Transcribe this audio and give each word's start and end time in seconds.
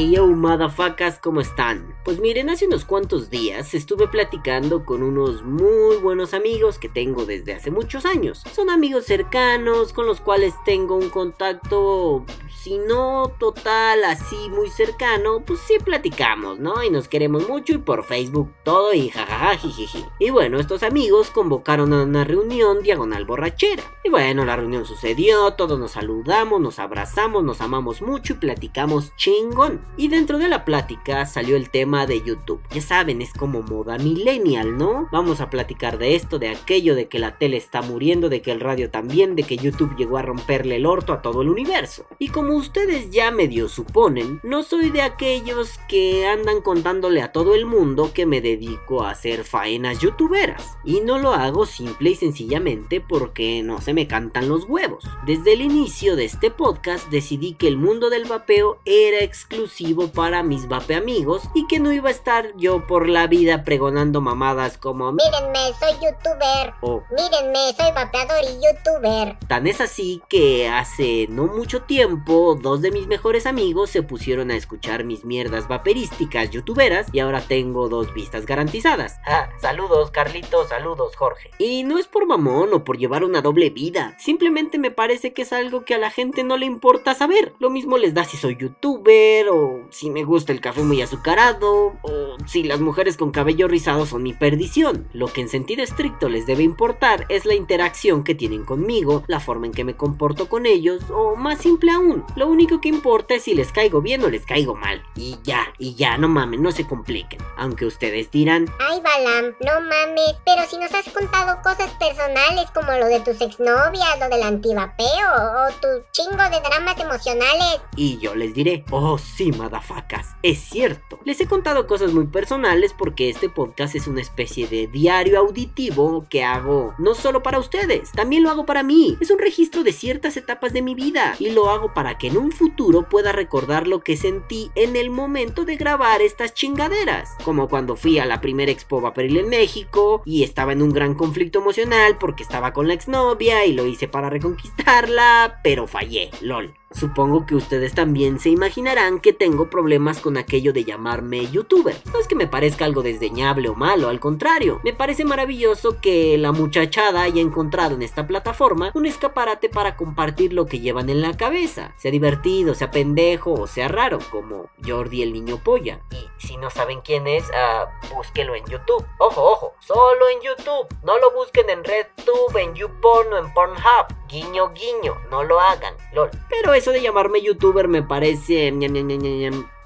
Hey 0.00 0.12
yo, 0.14 0.28
madafacas, 0.28 1.18
¿cómo 1.18 1.40
están? 1.40 1.92
Pues 2.04 2.20
miren, 2.20 2.50
hace 2.50 2.68
unos 2.68 2.84
cuantos 2.84 3.30
días 3.30 3.74
estuve 3.74 4.06
platicando 4.06 4.84
con 4.84 5.02
unos 5.02 5.42
muy 5.42 5.96
buenos 5.96 6.34
amigos 6.34 6.78
que 6.78 6.88
tengo 6.88 7.26
desde 7.26 7.54
hace 7.54 7.72
muchos 7.72 8.06
años. 8.06 8.44
Son 8.54 8.70
amigos 8.70 9.06
cercanos 9.06 9.92
con 9.92 10.06
los 10.06 10.20
cuales 10.20 10.54
tengo 10.64 10.94
un 10.94 11.10
contacto, 11.10 12.24
si 12.68 12.76
no 12.76 13.32
total, 13.38 14.04
así 14.04 14.36
muy 14.50 14.68
cercano, 14.68 15.40
pues 15.40 15.58
sí 15.60 15.78
platicamos, 15.82 16.58
¿no? 16.58 16.84
Y 16.84 16.90
nos 16.90 17.08
queremos 17.08 17.48
mucho 17.48 17.72
y 17.72 17.78
por 17.78 18.04
Facebook 18.04 18.52
todo 18.62 18.92
y 18.92 19.08
jajaja, 19.08 19.56
jijiji. 19.56 20.04
Y 20.18 20.28
bueno, 20.28 20.60
estos 20.60 20.82
amigos 20.82 21.30
convocaron 21.30 21.94
a 21.94 22.02
una 22.02 22.24
reunión 22.24 22.82
diagonal 22.82 23.24
borrachera. 23.24 23.82
Y 24.04 24.10
bueno, 24.10 24.44
la 24.44 24.56
reunión 24.56 24.84
sucedió, 24.84 25.54
todos 25.54 25.78
nos 25.78 25.92
saludamos, 25.92 26.60
nos 26.60 26.78
abrazamos, 26.78 27.42
nos 27.42 27.62
amamos 27.62 28.02
mucho 28.02 28.34
y 28.34 28.36
platicamos 28.36 29.16
chingón. 29.16 29.80
Y 29.96 30.08
dentro 30.08 30.36
de 30.36 30.48
la 30.48 30.66
plática 30.66 31.24
salió 31.24 31.56
el 31.56 31.70
tema 31.70 32.04
de 32.04 32.22
YouTube. 32.22 32.60
Ya 32.70 32.82
saben, 32.82 33.22
es 33.22 33.32
como 33.32 33.62
moda 33.62 33.96
millennial, 33.96 34.76
¿no? 34.76 35.08
Vamos 35.10 35.40
a 35.40 35.48
platicar 35.48 35.96
de 35.96 36.16
esto, 36.16 36.38
de 36.38 36.50
aquello, 36.50 36.94
de 36.94 37.08
que 37.08 37.18
la 37.18 37.38
tele 37.38 37.56
está 37.56 37.80
muriendo, 37.80 38.28
de 38.28 38.42
que 38.42 38.50
el 38.50 38.60
radio 38.60 38.90
también, 38.90 39.36
de 39.36 39.44
que 39.44 39.56
YouTube 39.56 39.96
llegó 39.96 40.18
a 40.18 40.22
romperle 40.22 40.76
el 40.76 40.84
orto 40.84 41.14
a 41.14 41.22
todo 41.22 41.40
el 41.40 41.48
universo. 41.48 42.04
Y 42.18 42.28
como 42.28 42.57
ustedes 42.58 43.10
ya 43.10 43.30
medio 43.30 43.68
suponen, 43.68 44.40
no 44.42 44.62
soy 44.62 44.90
de 44.90 45.02
aquellos 45.02 45.78
que 45.88 46.26
andan 46.26 46.60
contándole 46.60 47.22
a 47.22 47.32
todo 47.32 47.54
el 47.54 47.64
mundo 47.66 48.12
que 48.12 48.26
me 48.26 48.40
dedico 48.40 49.02
a 49.02 49.10
hacer 49.10 49.44
faenas 49.44 50.00
youtuberas. 50.00 50.76
Y 50.84 51.00
no 51.00 51.18
lo 51.18 51.32
hago 51.32 51.66
simple 51.66 52.10
y 52.10 52.14
sencillamente 52.16 53.00
porque 53.00 53.62
no 53.62 53.80
se 53.80 53.94
me 53.94 54.06
cantan 54.06 54.48
los 54.48 54.64
huevos. 54.64 55.04
Desde 55.24 55.52
el 55.52 55.62
inicio 55.62 56.16
de 56.16 56.24
este 56.24 56.50
podcast 56.50 57.08
decidí 57.08 57.54
que 57.54 57.68
el 57.68 57.76
mundo 57.76 58.10
del 58.10 58.24
vapeo 58.24 58.78
era 58.84 59.20
exclusivo 59.20 60.08
para 60.08 60.42
mis 60.42 60.68
vape 60.68 60.94
amigos 60.94 61.42
y 61.54 61.66
que 61.66 61.80
no 61.80 61.92
iba 61.92 62.08
a 62.08 62.12
estar 62.12 62.52
yo 62.56 62.86
por 62.86 63.08
la 63.08 63.26
vida 63.26 63.64
pregonando 63.64 64.20
mamadas 64.20 64.78
como 64.78 65.12
Mírenme, 65.12 65.72
soy 65.78 65.92
youtuber. 65.94 66.74
o 66.82 67.02
Mírenme, 67.10 67.72
soy 67.76 67.92
vapeador 67.94 68.44
y 68.44 68.54
youtuber. 68.66 69.38
Tan 69.46 69.66
es 69.66 69.80
así 69.80 70.22
que 70.28 70.68
hace 70.68 71.26
no 71.28 71.46
mucho 71.46 71.82
tiempo 71.82 72.47
dos 72.54 72.82
de 72.82 72.90
mis 72.90 73.06
mejores 73.06 73.46
amigos 73.46 73.90
se 73.90 74.02
pusieron 74.02 74.50
a 74.50 74.56
escuchar 74.56 75.04
mis 75.04 75.24
mierdas 75.24 75.68
vaperísticas 75.68 76.50
youtuberas 76.50 77.06
y 77.12 77.20
ahora 77.20 77.40
tengo 77.40 77.88
dos 77.88 78.12
vistas 78.14 78.46
garantizadas. 78.46 79.18
Ah, 79.26 79.48
saludos 79.60 80.10
Carlitos, 80.10 80.68
saludos 80.68 81.16
Jorge. 81.16 81.50
Y 81.58 81.84
no 81.84 81.98
es 81.98 82.06
por 82.06 82.26
mamón 82.26 82.72
o 82.72 82.84
por 82.84 82.98
llevar 82.98 83.24
una 83.24 83.42
doble 83.42 83.70
vida, 83.70 84.16
simplemente 84.18 84.78
me 84.78 84.90
parece 84.90 85.32
que 85.32 85.42
es 85.42 85.52
algo 85.52 85.84
que 85.84 85.94
a 85.94 85.98
la 85.98 86.10
gente 86.10 86.44
no 86.44 86.56
le 86.56 86.66
importa 86.66 87.14
saber. 87.14 87.54
Lo 87.58 87.70
mismo 87.70 87.98
les 87.98 88.14
da 88.14 88.24
si 88.24 88.36
soy 88.36 88.56
youtuber 88.56 89.48
o 89.48 89.86
si 89.90 90.10
me 90.10 90.24
gusta 90.24 90.52
el 90.52 90.60
café 90.60 90.82
muy 90.82 91.02
azucarado, 91.02 91.94
o 92.02 92.36
si 92.46 92.62
las 92.62 92.80
mujeres 92.80 93.16
con 93.16 93.30
cabello 93.30 93.68
rizado 93.68 94.06
son 94.06 94.22
mi 94.22 94.32
perdición. 94.32 95.08
Lo 95.12 95.28
que 95.28 95.40
en 95.40 95.48
sentido 95.48 95.82
estricto 95.82 96.28
les 96.28 96.46
debe 96.46 96.62
importar 96.62 97.26
es 97.28 97.44
la 97.44 97.54
interacción 97.54 98.24
que 98.24 98.34
tienen 98.34 98.64
conmigo, 98.64 99.24
la 99.26 99.40
forma 99.40 99.66
en 99.66 99.72
que 99.72 99.84
me 99.84 99.96
comporto 99.96 100.48
con 100.48 100.66
ellos, 100.66 101.02
o 101.10 101.36
más 101.36 101.58
simple 101.58 101.90
aún, 101.90 102.24
lo 102.36 102.46
único 102.46 102.80
que 102.80 102.88
importa 102.88 103.34
es 103.34 103.44
si 103.44 103.54
les 103.54 103.72
caigo 103.72 104.00
bien 104.00 104.22
o 104.24 104.28
les 104.28 104.46
caigo 104.46 104.74
mal. 104.74 105.02
Y 105.16 105.38
ya, 105.42 105.66
y 105.78 105.94
ya, 105.94 106.16
no 106.18 106.28
mamen, 106.28 106.62
no 106.62 106.72
se 106.72 106.86
compliquen. 106.86 107.40
Aunque 107.56 107.86
ustedes 107.86 108.30
dirán, 108.30 108.66
Ay, 108.78 109.00
Balam, 109.00 109.54
no 109.60 109.80
mames. 109.80 110.36
Pero 110.44 110.62
si 110.68 110.76
nos 110.76 110.92
has 110.94 111.08
contado 111.12 111.60
cosas 111.62 111.90
personales 111.98 112.70
como 112.72 112.92
lo 112.92 113.06
de 113.06 113.20
tus 113.20 113.40
exnovias, 113.40 114.18
lo 114.20 114.28
del 114.28 114.42
antivapeo 114.42 115.28
o 115.28 115.72
tu 115.80 115.88
chingo 116.12 116.42
de 116.44 116.60
dramas 116.60 116.98
emocionales. 117.00 117.80
Y 117.96 118.18
yo 118.18 118.34
les 118.34 118.54
diré, 118.54 118.84
oh 118.90 119.18
sí, 119.18 119.52
madafacas, 119.52 120.34
es 120.42 120.58
cierto. 120.60 121.18
Les 121.24 121.40
he 121.40 121.46
contado 121.46 121.86
cosas 121.86 122.12
muy 122.12 122.26
personales 122.26 122.94
porque 122.96 123.30
este 123.30 123.48
podcast 123.48 123.94
es 123.94 124.06
una 124.06 124.20
especie 124.20 124.68
de 124.68 124.86
diario 124.86 125.38
auditivo 125.38 126.26
que 126.28 126.44
hago 126.44 126.94
no 126.98 127.14
solo 127.14 127.42
para 127.42 127.58
ustedes, 127.58 128.12
también 128.12 128.42
lo 128.42 128.50
hago 128.50 128.66
para 128.66 128.82
mí. 128.82 129.16
Es 129.20 129.30
un 129.30 129.38
registro 129.38 129.82
de 129.82 129.92
ciertas 129.92 130.36
etapas 130.36 130.72
de 130.72 130.82
mi 130.82 130.94
vida 130.94 131.34
y 131.38 131.50
lo 131.50 131.70
hago 131.70 131.94
para 131.94 132.17
que 132.18 132.28
en 132.28 132.36
un 132.36 132.52
futuro 132.52 133.08
pueda 133.08 133.32
recordar 133.32 133.86
lo 133.86 134.00
que 134.00 134.16
sentí 134.16 134.70
en 134.74 134.96
el 134.96 135.10
momento 135.10 135.64
de 135.64 135.76
grabar 135.76 136.20
estas 136.20 136.54
chingaderas. 136.54 137.36
Como 137.44 137.68
cuando 137.68 137.96
fui 137.96 138.18
a 138.18 138.26
la 138.26 138.40
primera 138.40 138.72
Expo 138.72 139.00
Vaporil 139.00 139.36
en 139.36 139.48
México 139.48 140.22
y 140.24 140.42
estaba 140.42 140.72
en 140.72 140.82
un 140.82 140.90
gran 140.90 141.14
conflicto 141.14 141.60
emocional 141.60 142.16
porque 142.18 142.42
estaba 142.42 142.72
con 142.72 142.88
la 142.88 142.94
exnovia 142.94 143.64
y 143.64 143.72
lo 143.72 143.86
hice 143.86 144.08
para 144.08 144.30
reconquistarla, 144.30 145.60
pero 145.62 145.86
fallé, 145.86 146.30
lol. 146.40 146.74
Supongo 146.90 147.44
que 147.46 147.54
ustedes 147.54 147.94
también 147.94 148.40
se 148.40 148.48
imaginarán 148.48 149.20
que 149.20 149.32
tengo 149.32 149.68
problemas 149.68 150.20
con 150.20 150.36
aquello 150.36 150.72
de 150.72 150.84
llamarme 150.84 151.46
youtuber. 151.46 151.94
No 152.12 152.18
es 152.18 152.26
que 152.26 152.34
me 152.34 152.46
parezca 152.46 152.84
algo 152.84 153.02
desdeñable 153.02 153.68
o 153.68 153.74
malo, 153.74 154.08
al 154.08 154.20
contrario, 154.20 154.80
me 154.84 154.92
parece 154.92 155.24
maravilloso 155.24 156.00
que 156.00 156.38
la 156.38 156.52
muchachada 156.52 157.22
haya 157.22 157.42
encontrado 157.42 157.94
en 157.94 158.02
esta 158.02 158.26
plataforma 158.26 158.90
un 158.94 159.06
escaparate 159.06 159.68
para 159.68 159.96
compartir 159.96 160.52
lo 160.52 160.66
que 160.66 160.80
llevan 160.80 161.10
en 161.10 161.20
la 161.20 161.36
cabeza, 161.36 161.94
sea 161.98 162.10
divertido, 162.10 162.74
sea 162.74 162.90
pendejo 162.90 163.52
o 163.52 163.66
sea 163.66 163.88
raro, 163.88 164.18
como 164.30 164.70
Jordi 164.84 165.22
el 165.22 165.32
niño 165.32 165.58
polla. 165.62 166.00
Y 166.10 166.28
si 166.38 166.56
no 166.56 166.70
saben 166.70 167.00
quién 167.02 167.26
es, 167.26 167.44
ah, 167.54 167.86
búsquelo 168.14 168.54
en 168.54 168.64
YouTube. 168.64 169.04
Ojo, 169.18 169.42
ojo, 169.42 169.74
solo 169.80 170.28
en 170.28 170.40
YouTube. 170.40 170.86
No 171.02 171.18
lo 171.18 171.32
busquen 171.32 171.68
en 171.70 171.84
RedTube, 171.84 172.56
en 172.56 172.74
YouPorn 172.74 173.32
o 173.32 173.38
en 173.38 173.52
Pornhub. 173.52 174.06
Guiño, 174.28 174.70
guiño, 174.70 175.14
no 175.30 175.42
lo 175.42 175.58
hagan, 175.58 175.94
lol. 176.12 176.30
Pero 176.50 176.74
eso 176.78 176.92
de 176.92 177.02
llamarme 177.02 177.42
youtuber 177.42 177.88
me 177.88 178.02
parece... 178.02 178.72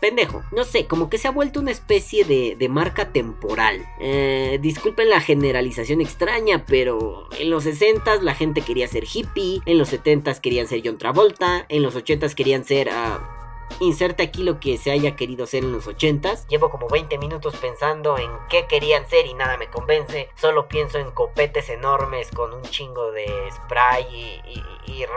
pendejo. 0.01 0.43
No 0.53 0.65
sé, 0.65 0.87
como 0.87 1.09
que 1.09 1.19
se 1.19 1.29
ha 1.29 1.31
vuelto 1.31 1.61
una 1.61 1.71
especie 1.71 2.25
de, 2.25 2.57
de 2.59 2.69
marca 2.69 3.13
temporal. 3.13 3.85
Eh, 4.01 4.59
disculpen 4.61 5.09
la 5.09 5.21
generalización 5.21 6.01
extraña, 6.01 6.65
pero 6.67 7.29
en 7.39 7.51
los 7.51 7.67
60s 7.67 8.21
la 8.21 8.35
gente 8.35 8.63
quería 8.63 8.89
ser 8.89 9.05
hippie, 9.05 9.61
en 9.65 9.79
los 9.79 9.93
70s 9.93 10.41
querían 10.41 10.67
ser 10.67 10.83
John 10.85 10.99
Travolta, 10.99 11.67
en 11.69 11.83
los 11.83 11.97
80s 11.97 12.35
querían 12.35 12.65
ser... 12.65 12.89
ah, 12.91 13.42
Inserta 13.81 14.23
aquí 14.23 14.43
lo 14.43 14.61
que 14.61 14.79
se 14.79 14.91
haya 14.91 15.17
querido 15.17 15.47
ser 15.47 15.65
en 15.65 15.73
los 15.73 15.87
80s. 15.87 16.47
Llevo 16.49 16.71
como 16.71 16.89
20 16.89 17.19
minutos 17.19 17.57
pensando 17.57 18.19
en 18.19 18.31
qué 18.49 18.67
querían 18.67 19.09
ser 19.09 19.27
y 19.27 19.35
nada 19.35 19.57
me 19.57 19.69
convence. 19.69 20.29
Solo 20.37 20.69
pienso 20.69 20.99
en 20.99 21.11
copetes 21.11 21.69
enormes 21.69 22.29
con 22.31 22.53
un 22.53 22.63
chingo 22.63 23.11
de 23.13 23.27
spray 23.53 24.05
y, 24.13 24.59
y- 24.59 24.63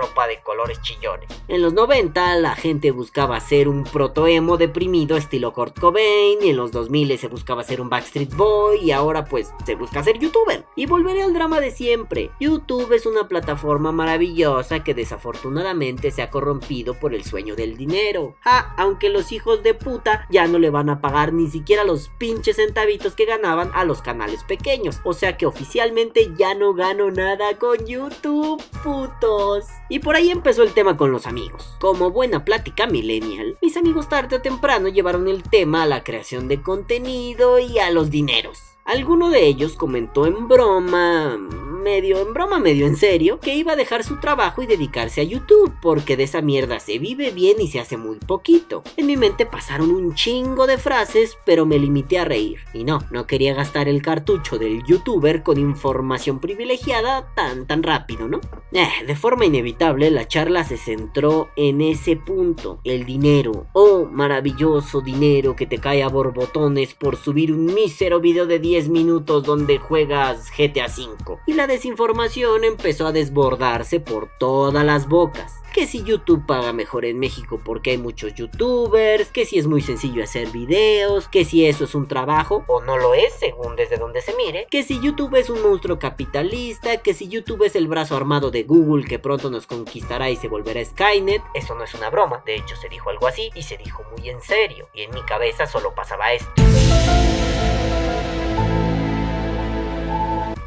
ropa 0.02 0.26
de 0.26 0.40
colores 0.42 0.82
chillones. 0.82 1.30
En 1.48 1.62
los 1.62 1.74
90 1.74 2.36
la 2.38 2.56
gente 2.56 2.90
buscaba 2.92 3.40
ser 3.40 3.68
un 3.68 3.84
protoemo 3.84 4.58
deprimido 4.58 5.16
estilo 5.16 5.54
Kurt 5.54 5.78
Cobain 5.80 6.40
y 6.42 6.50
en 6.50 6.58
los 6.58 6.72
2000 6.72 7.18
se 7.20 7.28
buscaba 7.28 7.64
ser 7.64 7.82
un 7.82 7.90
Backstreet 7.90 8.34
Boy 8.36 8.80
y 8.82 8.92
ahora 8.92 9.26
pues 9.26 9.54
se 9.66 9.76
busca 9.76 10.02
ser 10.02 10.18
youtuber. 10.18 10.66
Y 10.76 10.86
volveré 10.88 11.22
al 11.24 11.34
drama 11.34 11.60
de 11.60 11.72
siempre. 11.72 12.32
YouTube 12.40 12.92
es 12.94 13.06
una 13.06 13.28
plataforma 13.28 13.92
maravillosa 13.92 14.84
que 14.84 14.94
desafortunadamente 14.96 16.10
se 16.12 16.22
ha 16.22 16.30
corrompido 16.30 16.94
por 16.96 17.14
el 17.14 17.24
sueño 17.24 17.56
del 17.56 17.78
dinero. 17.78 18.36
Ah, 18.46 18.76
aunque 18.78 19.10
los 19.10 19.32
hijos 19.32 19.64
de 19.64 19.74
puta 19.74 20.28
ya 20.30 20.46
no 20.46 20.60
le 20.60 20.70
van 20.70 20.90
a 20.92 21.02
pagar 21.02 21.34
ni 21.34 21.50
siquiera 21.50 21.84
los 21.84 22.10
pinches 22.20 22.58
centavitos 22.58 23.16
que 23.16 23.26
ganaban 23.26 23.72
a 23.74 23.84
los 23.86 24.04
canales 24.04 24.44
pequeños. 24.44 25.02
O 25.04 25.14
sea 25.14 25.36
que 25.36 25.48
oficialmente 25.48 26.32
ya 26.38 26.54
no 26.54 26.76
gano 26.76 27.10
nada 27.10 27.58
con 27.58 27.88
YouTube, 27.88 28.62
putos. 28.84 29.66
Y 29.90 29.98
por 29.98 30.16
ahí 30.16 30.30
empezó 30.30 30.62
el 30.62 30.74
tema 30.74 30.96
con 30.96 31.12
los 31.12 31.26
amigos. 31.26 31.76
Como 31.80 32.12
buena 32.12 32.46
plática 32.46 32.86
millennial, 32.86 33.58
mis 33.64 33.78
amigos 33.78 34.10
tarde 34.10 34.36
o 34.36 34.42
temprano 34.42 34.90
llevaron 34.90 35.28
el 35.28 35.42
tema 35.42 35.82
a 35.82 35.88
la 35.88 36.04
creación 36.04 36.48
de 36.48 36.62
contenido 36.62 37.58
y 37.58 37.80
a 37.80 37.90
los 37.90 38.12
dineros. 38.12 38.75
Alguno 38.86 39.32
de 39.32 39.48
ellos 39.48 39.74
comentó 39.74 40.28
en 40.28 40.48
broma, 40.48 41.40
medio 41.86 42.22
en 42.22 42.36
broma, 42.36 42.60
medio 42.60 42.86
en 42.86 42.96
serio, 42.96 43.40
que 43.40 43.56
iba 43.56 43.74
a 43.74 43.76
dejar 43.76 44.04
su 44.04 44.20
trabajo 44.20 44.62
y 44.62 44.68
dedicarse 44.68 45.22
a 45.22 45.24
YouTube, 45.24 45.74
porque 45.82 46.16
de 46.16 46.24
esa 46.24 46.42
mierda 46.42 46.80
se 46.80 47.00
vive 47.00 47.32
bien 47.32 47.60
y 47.60 47.68
se 47.68 47.80
hace 47.80 47.98
muy 47.98 48.18
poquito. 48.18 48.84
En 48.96 49.08
mi 49.08 49.18
mente 49.18 49.48
pasaron 49.48 49.90
un 49.90 50.14
chingo 50.14 50.68
de 50.68 50.78
frases, 50.78 51.36
pero 51.46 51.66
me 51.66 51.80
limité 51.80 52.20
a 52.20 52.26
reír. 52.26 52.60
Y 52.74 52.84
no, 52.84 53.00
no 53.10 53.26
quería 53.26 53.56
gastar 53.56 53.88
el 53.88 54.04
cartucho 54.04 54.60
del 54.60 54.84
youtuber 54.84 55.42
con 55.42 55.58
información 55.58 56.40
privilegiada 56.40 57.34
tan 57.36 57.66
tan 57.66 57.82
rápido, 57.82 58.28
¿no? 58.28 58.40
Eh, 58.72 58.88
de 59.08 59.16
forma 59.16 59.46
inevitable, 59.46 60.12
la 60.12 60.28
charla 60.28 60.64
se 60.64 60.78
centró 60.78 61.50
en 61.56 61.82
ese 61.82 62.18
punto, 62.18 62.82
el 62.84 63.06
dinero. 63.06 63.66
Oh, 63.74 64.06
maravilloso 64.06 65.02
dinero 65.02 65.56
que 65.56 65.66
te 65.66 65.80
cae 65.80 66.04
a 66.04 66.10
borbotones 66.10 66.94
por 66.94 67.16
subir 67.16 67.52
un 67.52 67.66
mísero 67.66 68.20
video 68.20 68.46
de 68.46 68.60
10 68.60 68.75
minutos 68.90 69.44
donde 69.44 69.80
juegas 69.80 70.52
GTA 70.56 70.86
V. 70.86 71.40
Y 71.48 71.54
la 71.54 71.68
desinformación 71.68 72.64
empezó 72.64 73.08
a 73.08 73.12
desbordarse 73.12 74.00
por 74.00 74.30
todas 74.38 74.86
las 74.86 75.08
bocas 75.08 75.54
que 75.76 75.88
si 75.88 76.06
YouTube 76.06 76.46
paga 76.46 76.72
mejor 76.72 77.04
en 77.04 77.20
México 77.20 77.60
porque 77.62 77.92
hay 77.92 77.98
muchos 77.98 78.34
youtubers, 78.34 79.30
que 79.30 79.44
si 79.44 79.60
es 79.60 79.68
muy 79.68 79.82
sencillo 79.82 80.24
hacer 80.24 80.48
videos, 80.48 81.28
que 81.28 81.44
si 81.44 81.66
eso 81.66 81.84
es 81.84 81.96
un 81.96 82.08
trabajo 82.08 82.64
o 82.68 82.80
no 82.80 82.98
lo 82.98 83.14
es 83.14 83.34
según 83.34 83.76
desde 83.76 83.98
donde 83.98 84.22
se 84.22 84.34
mire, 84.38 84.68
que 84.72 84.84
si 84.84 85.02
YouTube 85.02 85.36
es 85.36 85.50
un 85.50 85.62
monstruo 85.62 86.00
capitalista, 86.00 87.02
que 87.02 87.14
si 87.14 87.28
YouTube 87.28 87.64
es 87.64 87.76
el 87.76 87.90
brazo 87.90 88.16
armado 88.16 88.52
de 88.52 88.64
Google 88.64 89.04
que 89.04 89.20
pronto 89.20 89.50
nos 89.50 89.68
conquistará 89.68 90.30
y 90.30 90.38
se 90.38 90.48
volverá 90.48 90.84
Skynet, 90.86 91.42
eso 91.54 91.76
no 91.76 91.84
es 91.84 91.94
una 91.94 92.10
broma, 92.10 92.42
de 92.46 92.56
hecho 92.56 92.78
se 92.78 92.88
dijo 92.88 93.10
algo 93.10 93.28
así 93.28 93.50
y 93.54 93.64
se 93.64 93.76
dijo 93.76 94.02
muy 94.16 94.30
en 94.30 94.40
serio 94.40 94.88
y 94.94 95.02
en 95.02 95.14
mi 95.14 95.24
cabeza 95.24 95.66
solo 95.66 95.94
pasaba 95.94 96.32
esto. 96.32 96.54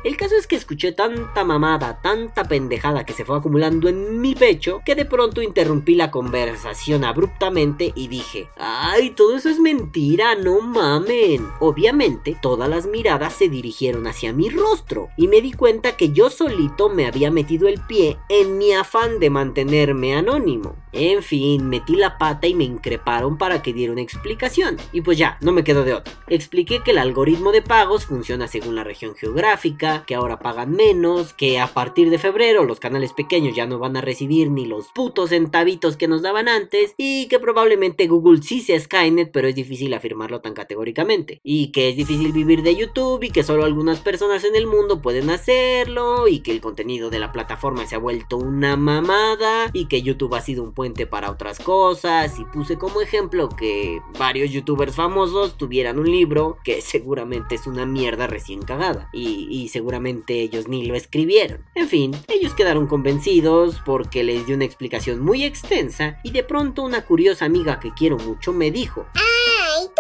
El 0.05 0.17
caso 0.17 0.37
es 0.37 0.47
que 0.47 0.55
escuché 0.55 0.93
tanta 0.93 1.43
mamada, 1.45 2.01
tanta 2.01 2.45
pendejada 2.45 3.05
que 3.05 3.13
se 3.13 3.25
fue 3.25 3.37
acumulando 3.37 3.89
en 3.89 4.21
mi 4.21 4.37
pecho, 4.37 4.81
que 4.87 4.95
de 4.95 5.05
pronto 5.05 5.43
interrumpí 5.43 5.97
la 5.97 6.13
conversación 6.13 7.05
abruptamente 7.05 7.93
y 7.97 8.07
dije, 8.07 8.49
ay, 8.57 9.11
todo 9.11 9.37
eso 9.37 9.49
es 9.49 9.59
mentira, 9.59 10.37
no 10.37 10.61
mamen. 10.61 11.49
Obviamente, 11.59 12.37
todas 12.41 12.69
las 12.69 12.87
miradas 12.87 13.35
se 13.35 13.49
dirigieron 13.49 14.07
hacia 14.07 14.33
mi 14.33 14.51
rostro 14.51 15.09
y 15.17 15.27
me 15.27 15.41
di 15.41 15.53
cuenta 15.53 15.97
que 15.97 16.11
yo 16.13 16.31
solito 16.31 16.89
me 16.89 17.07
había 17.07 17.33
metido 17.33 17.67
el 17.67 17.81
pie 17.81 18.19
en 18.29 18.57
mi 18.57 18.73
afán 18.73 19.19
de 19.19 19.31
mantenerme 19.31 20.15
anónimo. 20.15 20.77
En 20.93 21.23
fin, 21.23 21.69
metí 21.69 21.97
la 21.97 22.19
pata 22.19 22.47
y 22.47 22.55
me 22.55 22.65
increparon 22.65 23.39
para 23.39 23.63
que 23.63 23.73
diera 23.73 23.93
una 23.93 24.03
explicación. 24.03 24.77
Y 24.93 25.01
pues 25.03 25.19
ya, 25.19 25.39
no 25.41 25.53
me 25.53 25.65
quedo 25.65 25.85
de 25.85 25.95
otra. 25.95 26.13
Expliqué 26.29 26.81
que 26.85 26.93
el 26.93 26.99
algoritmo 26.99 27.53
de 27.53 27.63
pagos 27.63 28.07
funciona 28.07 28.49
según 28.49 28.75
la 28.75 28.85
región 28.85 29.15
geográfica, 29.15 30.05
que 30.07 30.15
ahora 30.15 30.39
pagan 30.39 30.73
menos, 30.73 31.33
que 31.33 31.59
a 31.59 31.69
partir 31.69 32.11
de 32.11 32.19
febrero 32.19 32.65
los 32.65 32.81
canales 32.81 33.13
pequeños 33.13 33.55
ya 33.55 33.67
no 33.67 33.79
van 33.79 33.97
a 33.97 34.01
recibir 34.01 34.51
ni 34.51 34.67
los 34.67 34.89
putos 34.89 35.31
centavitos 35.31 35.97
que 35.97 36.09
nos 36.09 36.23
daban 36.23 36.49
antes 36.49 36.95
y 36.97 37.29
que 37.29 37.39
probablemente 37.39 38.07
Google 38.07 38.43
sí 38.43 38.61
sea 38.61 38.81
Skynet, 38.81 39.31
pero 39.33 39.49
es 39.49 39.55
difícil 39.55 39.93
afirmarlo 39.95 40.41
tan 40.41 40.55
categóricamente. 40.55 41.41
Y 41.43 41.73
que 41.73 41.89
es 41.89 41.97
difícil 41.97 42.33
vivir 42.33 42.63
de 42.63 42.77
YouTube 42.77 43.23
y 43.25 43.31
que 43.31 43.43
solo 43.43 43.65
algunas 43.65 44.01
personas 44.01 44.45
en 44.45 44.57
el 44.57 44.67
mundo 44.67 45.01
pueden 45.03 45.31
hacerlo 45.31 46.29
y 46.29 46.41
que 46.41 46.53
el 46.53 46.61
contenido 46.61 47.11
de 47.11 47.19
la 47.19 47.33
plataforma 47.33 47.87
se 47.87 47.95
ha 47.95 47.99
vuelto 47.99 48.37
una 48.37 48.77
mamada 48.77 49.71
y 49.73 49.87
que 49.87 50.03
YouTube 50.03 50.35
ha 50.35 50.41
sido 50.41 50.63
un 50.63 50.73
puente 50.79 51.09
para 51.09 51.33
otras 51.33 51.59
cosas 51.59 52.39
y 52.39 52.45
puse 52.45 52.79
como 52.79 53.01
ejemplo 53.01 53.49
que 53.49 54.01
varios 54.17 54.53
youtubers 54.53 54.95
famosos 54.95 55.59
tuvieran 55.59 55.99
un 55.99 56.09
libro 56.09 56.59
que 56.63 56.81
seguramente 56.83 57.57
es 57.57 57.67
una 57.67 57.85
mierda 57.85 58.29
recién 58.29 58.63
cagada 58.63 59.11
y, 59.13 59.49
y 59.51 59.71
seguramente 59.71 60.41
ellos 60.41 60.69
ni 60.69 60.87
lo 60.87 60.95
escribieron. 60.95 61.65
En 61.75 61.89
fin, 61.89 62.13
ellos 62.29 62.55
quedaron 62.55 62.87
convencidos 62.87 63.83
porque 63.85 64.23
les 64.23 64.47
di 64.47 64.53
una 64.53 64.67
explicación 64.67 65.19
muy 65.19 65.43
extensa 65.43 66.21
y 66.23 66.31
de 66.31 66.45
pronto 66.45 66.83
una 66.83 67.05
curiosa 67.05 67.45
amiga 67.45 67.81
que 67.81 67.93
quiero 67.93 68.17
mucho 68.17 68.53
me 68.53 68.71
dijo, 68.71 69.05
Ah, 69.17 69.21
¿y 69.21 69.23
tú 69.23 69.28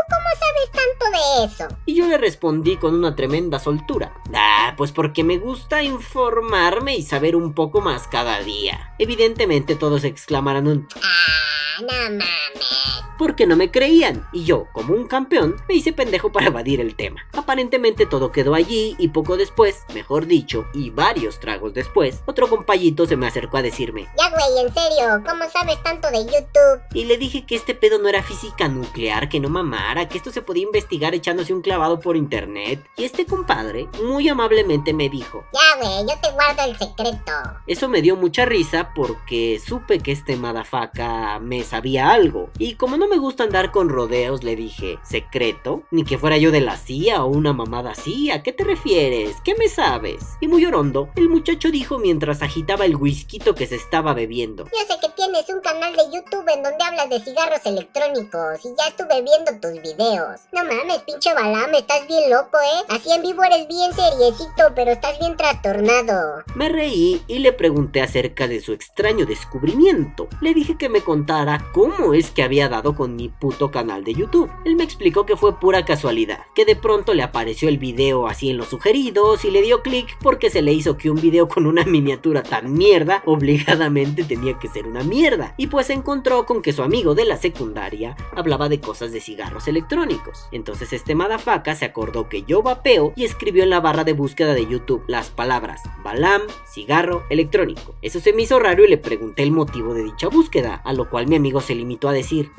cómo 0.09 0.29
sabes 0.39 0.71
tanto 0.73 1.11
de 1.11 1.45
eso? 1.45 1.81
Y 1.87 1.95
yo 1.95 2.07
le 2.07 2.19
respondí 2.19 2.77
con 2.77 2.95
una 2.95 3.15
tremenda 3.15 3.59
soltura. 3.59 4.15
Ah, 4.35 4.75
pues 4.77 4.93
porque 4.93 5.25
me 5.25 5.39
gusta 5.39 5.83
informarme 5.83 6.97
y 6.97 7.03
saber 7.03 7.37
un 7.37 7.55
poco 7.55 7.81
más 7.81 8.09
cada 8.09 8.41
día. 8.41 8.95
Evidentemente 8.99 9.77
todos 9.77 10.05
exclamaron 10.05 10.67
un 10.67 10.89
Ah, 10.97 11.81
no 11.81 11.87
mames. 11.87 13.08
Porque 13.19 13.47
no 13.47 13.57
me 13.57 13.71
creían, 13.71 14.27
y 14.33 14.45
yo, 14.45 14.67
como 14.73 14.95
un 14.95 15.07
campeón, 15.07 15.57
me 15.69 15.75
hice 15.75 15.93
pendejo 15.93 16.31
para 16.33 16.47
evadir 16.47 16.81
el 16.81 16.95
tema. 16.95 17.21
Aparentemente 17.33 18.07
todo 18.07 18.33
quedó 18.33 18.55
allí 18.55 18.95
y 18.99 19.09
poco 19.09 19.37
después, 19.37 19.85
mejor 19.95 20.27
dicho, 20.27 20.67
y 20.73 20.91
varios 20.91 21.41
tragos 21.41 21.75
después, 21.75 22.23
otro 22.27 22.49
compayito 22.49 23.07
se 23.07 23.17
me 23.17 23.27
acercó 23.27 23.57
a 23.59 23.63
decirme, 23.63 24.07
Ya, 24.19 24.31
güey, 24.31 24.67
en 24.67 24.73
serio, 24.73 25.23
¿cómo 25.29 25.49
sabes 25.51 25.83
tanto 25.83 26.11
de 26.11 26.25
YouTube? 26.25 26.83
y 26.95 27.05
le 27.05 27.17
dije 27.19 27.45
que 27.45 27.57
este 27.57 27.75
pedo 27.75 27.99
no 27.99 28.09
era 28.09 28.23
física 28.23 28.69
nuclear, 28.69 29.29
que 29.29 29.41
no 29.41 29.49
mamara, 29.49 30.09
que 30.09 30.19
esto 30.19 30.31
se 30.31 30.43
podía 30.43 30.63
investigar 30.65 31.15
echándose 31.15 31.53
un 31.53 31.63
clavado 31.63 32.01
por 32.01 32.17
internet. 32.17 32.85
Y 32.97 33.05
este 33.05 33.27
compadre, 33.27 33.89
muy 34.05 34.29
amablemente 34.29 34.93
me 34.93 35.09
dijo, 35.09 35.45
Ya, 35.53 35.81
güey, 35.81 36.01
yo 36.09 36.21
te 36.21 36.31
guardo 36.33 36.63
el 36.65 36.77
secreto. 36.79 37.33
Eso 37.67 37.89
me 37.89 38.03
dio 38.03 38.17
mucha 38.17 38.45
risa 38.45 38.93
porque 38.95 39.61
supe 39.65 39.99
que 40.01 40.13
este 40.13 40.37
madafaca 40.37 41.39
me 41.41 41.63
sabía 41.65 42.11
algo. 42.11 42.51
Y 42.59 42.75
como 42.75 42.97
no 42.97 43.08
me 43.09 43.19
gusta 43.19 43.43
andar 43.43 43.73
con 43.73 43.89
rodeos, 43.89 44.45
le 44.45 44.55
dije, 44.55 44.99
¿secreto? 45.03 45.83
Ni 45.91 46.05
que 46.05 46.19
fuera 46.19 46.39
yo 46.39 46.53
de 46.53 46.61
la 46.61 46.77
CIA 46.77 47.25
o 47.25 47.29
una 47.29 47.53
mamada 47.53 47.91
así. 47.91 48.31
¿A 48.31 48.43
qué 48.43 48.53
te 48.53 48.63
refieres? 48.63 49.37
¿Qué 49.43 49.55
me 49.57 49.69
sabes? 49.69 50.37
Y 50.41 50.49
muy 50.49 50.65
orondo, 50.65 51.09
el 51.17 51.29
muchacho 51.29 51.71
dijo 51.71 51.99
mientras 51.99 52.43
agitaba 52.43 52.85
el 52.85 52.95
whisky 52.95 53.41
que 53.55 53.67
se 53.67 53.77
estaba 53.77 54.15
bebiendo. 54.15 54.65
Yo 54.65 54.95
sé 54.95 55.01
que 55.01 55.09
tienes 55.11 55.49
un 55.49 55.61
canal 55.61 55.95
de 55.95 56.05
YouTube 56.13 56.47
en 56.49 56.63
donde 56.63 56.85
hablas 56.85 57.09
de 57.09 57.21
cigarros 57.21 57.65
electrónicos 57.65 58.65
y 58.65 58.69
ya 58.77 58.89
estuve 58.89 59.23
viendo 59.23 59.53
tus 59.61 59.83
videos. 59.83 60.41
No 60.53 60.65
mames, 60.65 60.99
pinche 61.07 61.33
Balam, 61.33 61.75
estás 61.75 62.07
bien 62.07 62.31
loco, 62.31 62.59
¿eh? 62.59 62.85
Así 62.89 63.11
en 63.11 63.23
vivo 63.23 63.43
eres 63.43 63.67
bien 63.69 63.93
seriecito, 63.93 64.73
pero 64.75 64.91
estás 64.91 65.19
bien 65.19 65.37
trastornado. 65.37 66.43
Me 66.55 66.69
reí 66.69 67.23
y 67.27 67.39
le 67.39 67.53
pregunté 67.53 68.03
acerca 68.03 68.47
de 68.47 68.61
su 68.61 68.73
extraño 68.73 69.25
descubrimiento. 69.25 70.29
Le 70.41 70.53
dije 70.53 70.77
que 70.77 70.89
me 70.89 71.01
contara 71.01 71.65
cómo 71.73 72.13
es 72.13 72.31
que 72.31 72.43
había 72.43 72.69
dado 72.69 72.95
con 72.99 73.15
mi 73.15 73.29
puto 73.29 73.71
canal 73.71 74.03
de 74.03 74.13
YouTube. 74.13 74.51
Él 74.65 74.75
me 74.75 74.83
explicó 74.83 75.25
que 75.25 75.37
fue 75.37 75.61
pura 75.61 75.85
casualidad, 75.85 76.41
que 76.55 76.65
de 76.65 76.75
pronto 76.75 77.15
le 77.15 77.23
apareció 77.23 77.69
el 77.69 77.79
video 77.79 78.27
así 78.27 78.51
en 78.51 78.57
los 78.57 78.69
sugeridos 78.69 79.45
y 79.45 79.53
le 79.53 79.63
dio 79.63 79.83
clic 79.83 80.19
porque 80.21 80.51
se 80.51 80.63
le 80.63 80.73
hizo 80.73 80.97
que 80.97 81.09
un 81.09 81.21
video 81.21 81.47
con 81.47 81.67
una 81.67 81.85
miniatura 81.85 82.43
tan 82.43 82.73
mierda 82.73 83.23
obligadamente 83.25 84.25
tenía 84.25 84.59
que 84.59 84.67
ser 84.69 84.89
una 84.89 85.05
mierda. 85.05 85.55
Y 85.57 85.69
pues 85.69 85.87
se 85.87 85.93
encontró 85.93 86.45
con 86.45 86.61
que 86.61 86.73
su 86.73 86.83
amigo 86.83 87.15
de 87.15 87.25
la 87.25 87.37
secundaria 87.37 88.17
hablaba 88.35 88.69
de 88.69 88.81
cosas 88.81 89.13
de 89.13 89.21
cigarros 89.21 89.69
electrónicos. 89.69 90.49
Entonces 90.51 90.93
este 90.93 91.15
madafaca 91.15 91.77
se 91.77 91.85
acordó 91.85 92.29
que 92.29 92.43
yo 92.43 92.63
vapeo 92.63 93.13
y 93.15 93.25
escribió 93.25 93.63
en 93.63 93.71
la 93.71 93.81
barra 93.81 94.03
de 94.03 94.13
búsqueda 94.13 94.55
de 94.55 94.67
YouTube 94.67 95.05
las 95.07 95.31
palabras 95.31 95.83
Balam, 96.03 96.43
cigarro 96.67 97.25
electrónico. 97.31 97.95
Eso 98.03 98.19
se 98.19 98.33
me 98.33 98.43
hizo 98.43 98.59
raro 98.59 98.85
y 98.85 98.89
le 98.89 98.99
pregunté 98.99 99.45
el 99.45 99.53
motivo 99.53 99.95
de 99.95 100.03
dicha 100.03 100.29
búsqueda, 100.29 100.83
a 100.85 100.93
lo 100.93 101.09
cual 101.09 101.29
mi 101.29 101.37
amigo 101.37 101.61
se 101.61 101.75
limitó 101.75 102.09
a 102.09 102.13
decir, 102.13 102.51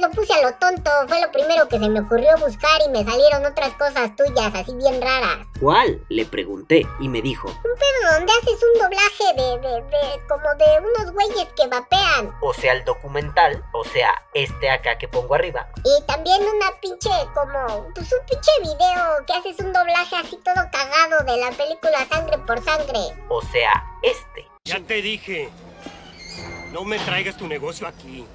lo 0.00 0.10
puse 0.10 0.32
a 0.32 0.42
lo 0.42 0.54
tonto. 0.54 0.90
Fue 1.08 1.20
lo 1.20 1.30
primero 1.30 1.68
que 1.68 1.78
se 1.78 1.88
me 1.88 2.00
ocurrió 2.00 2.36
buscar 2.38 2.80
y 2.86 2.90
me 2.90 3.04
salieron 3.04 3.44
otras 3.44 3.74
cosas 3.74 4.14
tuyas, 4.16 4.52
así 4.54 4.74
bien 4.74 5.00
raras. 5.00 5.46
¿cuál? 5.60 6.00
Le 6.08 6.24
pregunté 6.26 6.86
y 6.98 7.08
me 7.08 7.22
dijo, 7.22 7.48
Pero 7.62 8.12
donde 8.14 8.32
haces 8.32 8.60
un 8.62 8.80
doblaje 8.80 9.24
de, 9.36 9.68
de, 9.68 9.74
de, 9.82 10.26
como 10.28 10.54
de 10.56 10.80
unos 10.80 11.12
güeyes 11.12 11.48
que 11.56 11.68
vapean. 11.68 12.34
o 12.40 12.52
sea 12.52 12.72
el 12.72 12.84
documental, 12.84 13.64
o 13.72 13.84
sea 13.84 14.10
este 14.34 14.68
acá 14.70 14.98
que 14.98 15.06
pongo 15.06 15.34
arriba. 15.34 15.68
Y 15.84 16.02
también 16.06 16.42
una 16.42 16.72
pinche, 16.80 17.10
como, 17.32 17.86
pues 17.94 18.12
un 18.12 18.26
pinche 18.26 18.50
video 18.60 19.24
que 19.26 19.32
haces 19.34 19.58
un 19.64 19.72
doblaje 19.72 20.16
así 20.16 20.36
todo 20.44 20.64
cagado 20.72 21.24
de 21.24 21.36
la 21.36 21.50
película 21.52 22.06
Sangre 22.10 22.38
por 22.38 22.62
Sangre. 22.64 22.98
O 23.28 23.40
sea, 23.42 23.84
este. 24.02 24.48
Ya 24.64 24.80
te 24.80 24.94
dije. 25.02 25.48
No 26.72 26.84
me 26.84 26.98
traigas 26.98 27.36
tu 27.36 27.46
negocio 27.46 27.86
aquí. 27.86 28.26